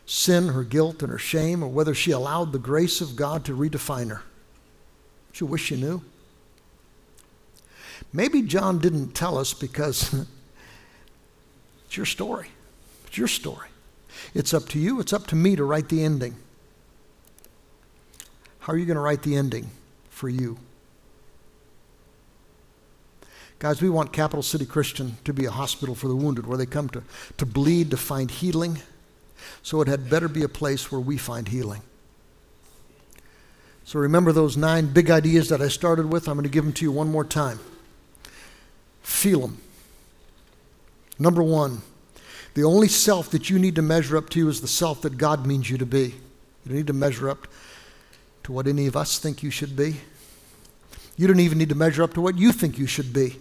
[0.06, 3.56] sin, her guilt, and her shame, or whether she allowed the grace of God to
[3.56, 4.24] redefine her.
[5.36, 6.04] You wish you knew?
[8.12, 10.14] Maybe John didn't tell us because
[11.86, 12.50] it's your story.
[13.08, 13.70] It's your story.
[14.34, 16.36] It's up to you, it's up to me to write the ending.
[18.60, 19.72] How are you going to write the ending
[20.10, 20.58] for you?
[23.62, 26.66] Guys, we want Capital City Christian to be a hospital for the wounded where they
[26.66, 27.04] come to,
[27.38, 28.80] to bleed, to find healing.
[29.62, 31.84] So it had better be a place where we find healing.
[33.84, 36.28] So remember those nine big ideas that I started with?
[36.28, 37.60] I'm going to give them to you one more time.
[39.04, 39.60] Feel them.
[41.20, 41.84] Number one,
[42.56, 45.46] the only self that you need to measure up to is the self that God
[45.46, 46.06] means you to be.
[46.06, 47.48] You don't need to measure up
[48.42, 49.98] to what any of us think you should be.
[51.16, 53.38] You don't even need to measure up to what you think you should be.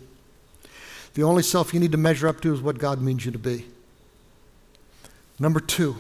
[1.15, 3.39] The only self you need to measure up to is what God means you to
[3.39, 3.67] be.
[5.39, 5.97] Number two,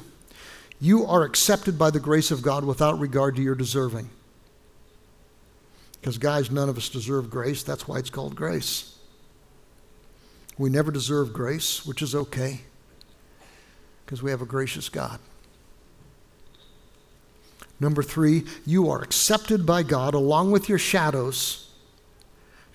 [0.80, 4.11] you are accepted by the grace of God without regard to your deserving.
[6.00, 7.62] Because, guys, none of us deserve grace.
[7.62, 8.96] That's why it's called grace.
[10.56, 12.61] We never deserve grace, which is okay,
[14.04, 15.18] because we have a gracious God.
[17.78, 21.70] Number three, you are accepted by God along with your shadows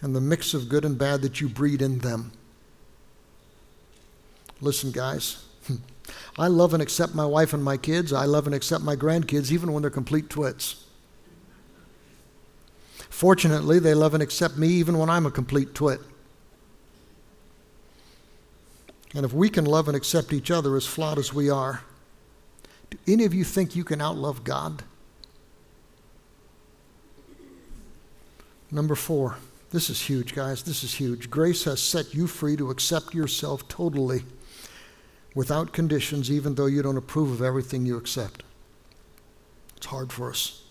[0.06, 2.32] and the mix of good and bad that you breed in them.
[4.62, 5.44] Listen, guys,
[6.38, 8.14] I love and accept my wife and my kids.
[8.14, 10.86] I love and accept my grandkids, even when they're complete twits.
[13.10, 16.02] Fortunately, they love and accept me even when I'm a complete twit.
[19.16, 21.82] And if we can love and accept each other as flawed as we are,
[22.92, 24.84] do any of you think you can outlove God?
[28.70, 29.38] Number four.
[29.76, 30.64] This is huge, guys.
[30.64, 31.30] This is huge.
[31.30, 34.24] Grace has set you free to accept yourself totally
[35.36, 38.44] without conditions, even though you don't approve of everything you accept.
[39.76, 40.64] It's hard for us.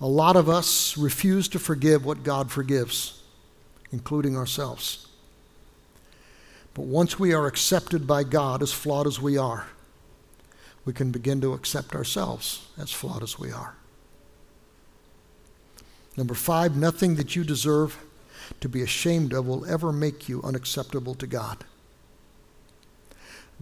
[0.00, 3.22] A lot of us refuse to forgive what God forgives,
[3.92, 5.06] including ourselves.
[6.72, 9.66] But once we are accepted by God, as flawed as we are,
[10.86, 13.77] we can begin to accept ourselves as flawed as we are.
[16.18, 17.96] Number five, nothing that you deserve
[18.58, 21.64] to be ashamed of will ever make you unacceptable to God.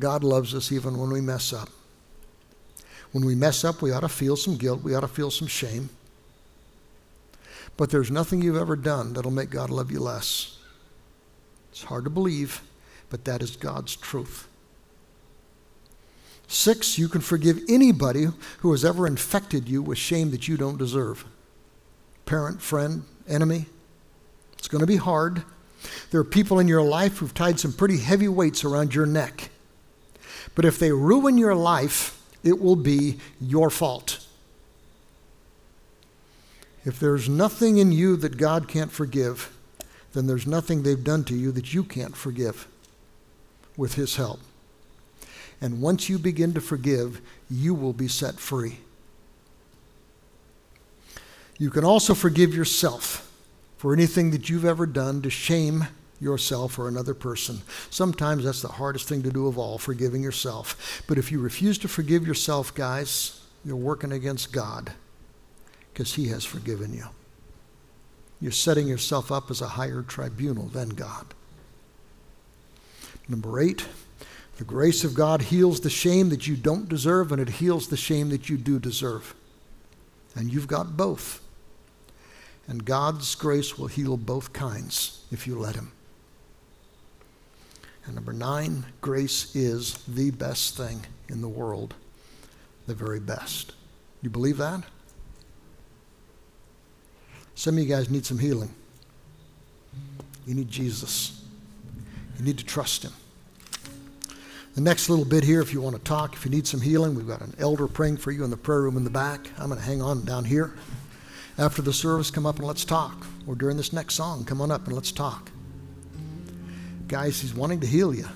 [0.00, 1.68] God loves us even when we mess up.
[3.12, 5.46] When we mess up, we ought to feel some guilt, we ought to feel some
[5.46, 5.90] shame.
[7.76, 10.56] But there's nothing you've ever done that'll make God love you less.
[11.70, 12.62] It's hard to believe,
[13.10, 14.48] but that is God's truth.
[16.48, 18.28] Six, you can forgive anybody
[18.60, 21.26] who has ever infected you with shame that you don't deserve.
[22.26, 23.66] Parent, friend, enemy.
[24.58, 25.44] It's going to be hard.
[26.10, 29.50] There are people in your life who've tied some pretty heavy weights around your neck.
[30.54, 34.26] But if they ruin your life, it will be your fault.
[36.84, 39.52] If there's nothing in you that God can't forgive,
[40.12, 42.68] then there's nothing they've done to you that you can't forgive
[43.76, 44.40] with His help.
[45.60, 47.20] And once you begin to forgive,
[47.50, 48.78] you will be set free.
[51.58, 53.32] You can also forgive yourself
[53.78, 55.86] for anything that you've ever done to shame
[56.20, 57.60] yourself or another person.
[57.90, 61.02] Sometimes that's the hardest thing to do of all, forgiving yourself.
[61.06, 64.92] But if you refuse to forgive yourself, guys, you're working against God
[65.92, 67.06] because He has forgiven you.
[68.40, 71.26] You're setting yourself up as a higher tribunal than God.
[73.28, 73.86] Number eight,
[74.58, 77.96] the grace of God heals the shame that you don't deserve, and it heals the
[77.96, 79.34] shame that you do deserve.
[80.34, 81.42] And you've got both.
[82.68, 85.92] And God's grace will heal both kinds if you let Him.
[88.04, 91.94] And number nine, grace is the best thing in the world,
[92.86, 93.72] the very best.
[94.22, 94.82] You believe that?
[97.54, 98.74] Some of you guys need some healing.
[100.46, 101.42] You need Jesus.
[102.38, 103.12] You need to trust Him.
[104.74, 107.14] The next little bit here, if you want to talk, if you need some healing,
[107.14, 109.48] we've got an elder praying for you in the prayer room in the back.
[109.58, 110.74] I'm going to hang on down here.
[111.58, 113.26] After the service, come up and let's talk.
[113.46, 115.50] Or during this next song, come on up and let's talk.
[117.08, 118.28] Guys, He's wanting to heal you.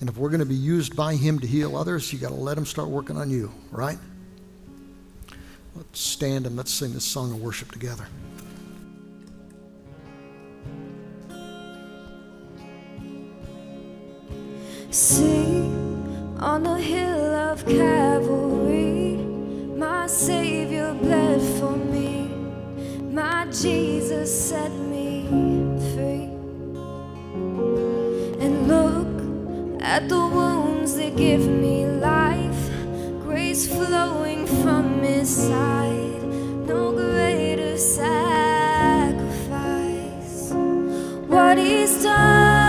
[0.00, 2.34] And if we're going to be used by Him to heal others, you got to
[2.34, 3.98] let Him start working on you, right?
[5.76, 8.06] Let's stand and let's sing this song of worship together.
[14.90, 15.62] See
[16.38, 19.16] on the hill of Calvary,
[19.76, 22.23] my Savior bled for me,
[23.14, 25.26] my Jesus set me
[25.94, 26.28] free.
[28.44, 29.06] And look
[29.80, 32.70] at the wounds that give me life,
[33.22, 36.22] grace flowing from His side,
[36.66, 38.14] no greater sacrifice.
[41.28, 42.64] What He's done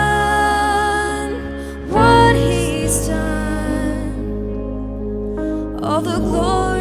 [1.96, 4.12] what he's done.
[5.84, 6.75] All the glory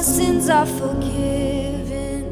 [0.00, 2.24] My sins are forgiven.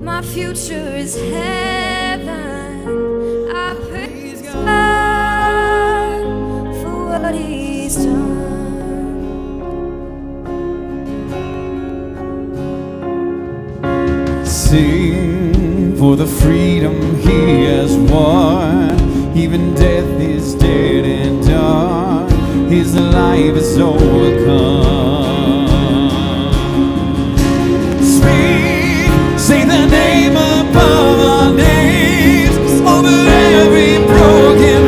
[0.00, 2.86] My future is heaven.
[3.52, 6.22] I praise God
[6.80, 8.06] for what he's done.
[14.46, 18.94] Sing for the freedom he has won.
[19.36, 22.30] Even death is dead and done.
[22.70, 25.45] His life is overcome.
[29.46, 33.16] Say the name above all names, over
[33.62, 34.85] every broken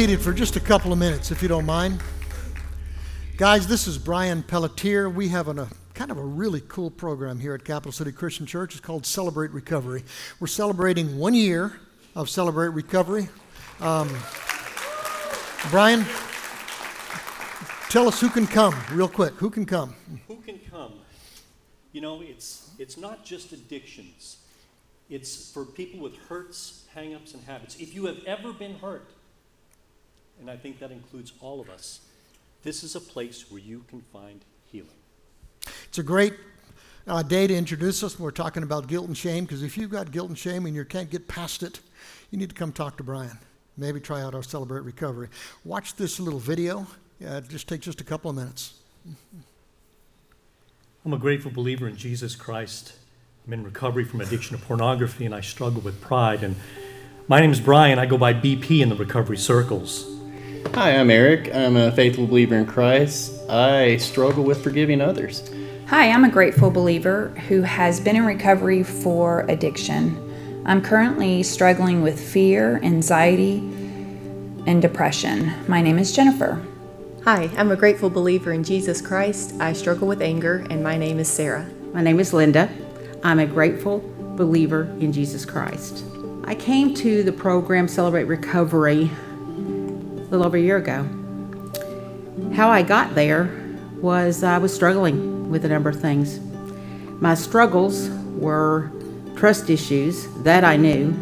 [0.00, 2.00] seated for just a couple of minutes, if you don't mind.
[3.36, 5.10] Guys, this is Brian Pelletier.
[5.10, 8.46] We have an, a kind of a really cool program here at Capital City Christian
[8.46, 8.72] Church.
[8.72, 10.02] It's called Celebrate Recovery.
[10.40, 11.78] We're celebrating one year
[12.16, 13.28] of Celebrate Recovery.
[13.78, 14.08] Um,
[15.70, 16.06] Brian,
[17.90, 19.34] tell us who can come, real quick.
[19.34, 19.94] Who can come?
[20.28, 20.94] Who can come?
[21.92, 24.38] You know, it's, it's not just addictions.
[25.10, 27.76] It's for people with hurts, hang-ups, and habits.
[27.78, 29.10] If you have ever been hurt,
[30.40, 32.00] and I think that includes all of us,
[32.62, 34.88] this is a place where you can find healing.
[35.84, 36.34] It's a great
[37.06, 38.18] uh, day to introduce us.
[38.18, 40.84] We're talking about guilt and shame because if you've got guilt and shame and you
[40.84, 41.80] can't get past it,
[42.30, 43.38] you need to come talk to Brian.
[43.76, 45.28] Maybe try out our Celebrate Recovery.
[45.64, 46.86] Watch this little video.
[47.18, 48.74] Yeah, it just takes just a couple of minutes.
[51.04, 52.94] I'm a grateful believer in Jesus Christ.
[53.46, 56.42] I'm in recovery from addiction to pornography and I struggle with pride.
[56.42, 56.56] And
[57.26, 57.98] my name is Brian.
[57.98, 60.19] I go by BP in the recovery circles.
[60.68, 61.54] Hi, I'm Eric.
[61.54, 63.32] I'm a faithful believer in Christ.
[63.50, 65.50] I struggle with forgiving others.
[65.88, 70.62] Hi, I'm a grateful believer who has been in recovery for addiction.
[70.64, 73.58] I'm currently struggling with fear, anxiety,
[74.66, 75.52] and depression.
[75.66, 76.64] My name is Jennifer.
[77.24, 79.54] Hi, I'm a grateful believer in Jesus Christ.
[79.60, 81.68] I struggle with anger, and my name is Sarah.
[81.92, 82.70] My name is Linda.
[83.24, 84.04] I'm a grateful
[84.36, 86.04] believer in Jesus Christ.
[86.44, 89.10] I came to the program Celebrate Recovery
[90.30, 91.02] a little over a year ago.
[92.54, 93.50] How I got there
[94.00, 96.38] was I was struggling with a number of things.
[97.20, 98.08] My struggles
[98.38, 98.92] were
[99.34, 101.12] trust issues, that I knew.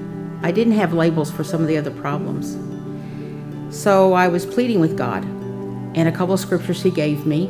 [0.43, 2.59] I didn't have labels for some of the other problems.
[3.75, 7.49] So I was pleading with God, and a couple of scriptures He gave me.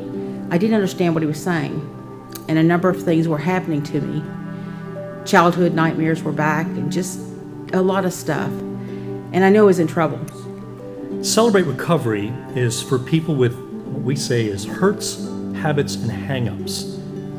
[0.52, 1.74] I didn't understand what He was saying,
[2.48, 4.22] and a number of things were happening to me.
[5.24, 7.18] Childhood nightmares were back, and just
[7.72, 8.50] a lot of stuff.
[9.32, 10.20] And I knew I was in trouble.
[11.22, 15.26] Celebrate Recovery is for people with what we say is hurts,
[15.56, 16.96] habits, and hangups.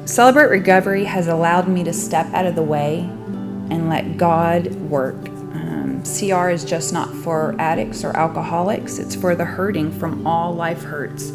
[0.07, 2.99] Celebrate Recovery has allowed me to step out of the way
[3.69, 5.15] and let God work.
[5.29, 10.53] Um, CR is just not for addicts or alcoholics, it's for the hurting from all
[10.53, 11.31] life hurts.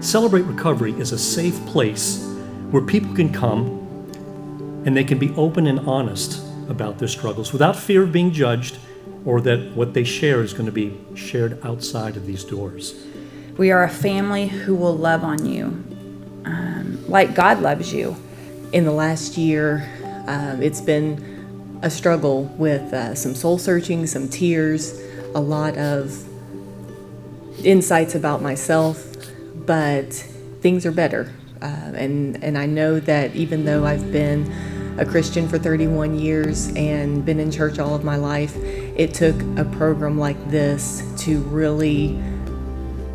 [0.00, 2.24] Celebrate Recovery is a safe place
[2.70, 3.66] where people can come
[4.86, 8.78] and they can be open and honest about their struggles without fear of being judged
[9.24, 12.94] or that what they share is going to be shared outside of these doors.
[13.56, 15.84] We are a family who will love on you
[16.44, 18.16] um, like God loves you.
[18.72, 19.88] In the last year,
[20.26, 25.00] um, it's been a struggle with uh, some soul searching, some tears,
[25.34, 26.24] a lot of
[27.64, 29.04] insights about myself,
[29.54, 30.12] but
[30.60, 31.32] things are better.
[31.60, 34.52] Uh, and, and I know that even though I've been
[34.98, 39.40] a Christian for 31 years and been in church all of my life, it took
[39.56, 42.20] a program like this to really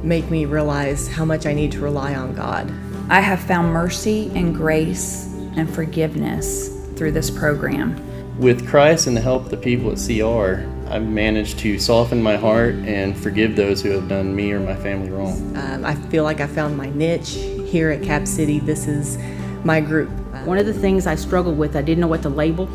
[0.01, 2.73] make me realize how much I need to rely on God.
[3.10, 7.99] I have found mercy and grace and forgiveness through this program.
[8.39, 12.38] With Christ and the help of the people at CR, I've managed to soften my
[12.38, 15.55] heart and forgive those who have done me or my family wrong.
[15.57, 18.60] Um, I feel like I found my niche here at Cap City.
[18.60, 19.18] This is
[19.64, 20.10] my group.
[20.45, 22.65] One of the things I struggled with, I didn't know what to label,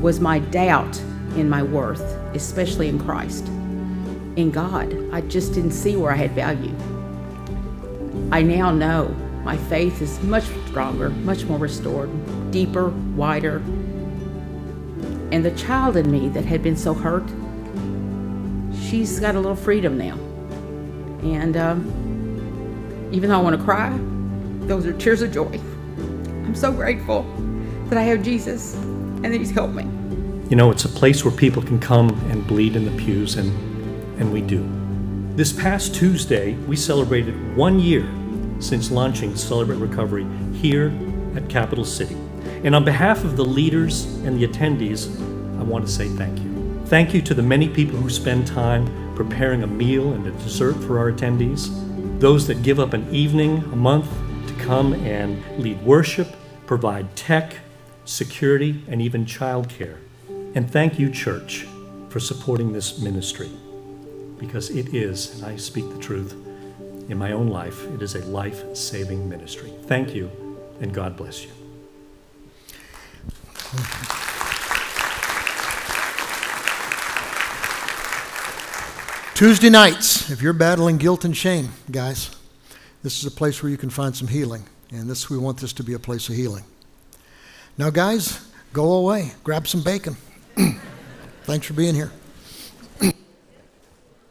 [0.00, 0.96] was my doubt
[1.34, 2.00] in my worth,
[2.32, 3.48] especially in Christ.
[4.36, 6.72] In God, I just didn't see where I had value.
[8.30, 9.08] I now know
[9.42, 12.08] my faith is much stronger, much more restored,
[12.52, 13.56] deeper, wider.
[15.32, 17.28] And the child in me that had been so hurt,
[18.88, 20.14] she's got a little freedom now.
[21.28, 23.98] And um, even though I want to cry,
[24.68, 25.60] those are tears of joy.
[26.46, 27.24] I'm so grateful
[27.88, 29.82] that I have Jesus and that He's helped me.
[30.48, 33.50] You know, it's a place where people can come and bleed in the pews, and,
[34.20, 34.64] and we do.
[35.34, 38.08] This past Tuesday, we celebrated one year
[38.60, 40.96] since launching Celebrate Recovery here
[41.34, 42.16] at Capital City.
[42.62, 45.08] And on behalf of the leaders and the attendees,
[45.58, 46.80] I want to say thank you.
[46.86, 50.74] Thank you to the many people who spend time preparing a meal and a dessert
[50.74, 51.70] for our attendees,
[52.20, 54.08] those that give up an evening a month
[54.46, 56.28] to come and lead worship,
[56.66, 57.56] provide tech,
[58.04, 59.98] security, and even childcare.
[60.54, 61.66] And thank you, church,
[62.08, 63.50] for supporting this ministry
[64.38, 66.34] because it is, and I speak the truth,
[67.08, 69.72] in my own life, it is a life saving ministry.
[69.84, 70.30] Thank you,
[70.80, 71.50] and God bless you.
[79.34, 82.34] Tuesday nights, if you're battling guilt and shame, guys,
[83.06, 84.64] this is a place where you can find some healing.
[84.90, 86.64] And this we want this to be a place of healing.
[87.78, 90.16] Now, guys, go away, grab some bacon.
[91.44, 92.10] Thanks for being here.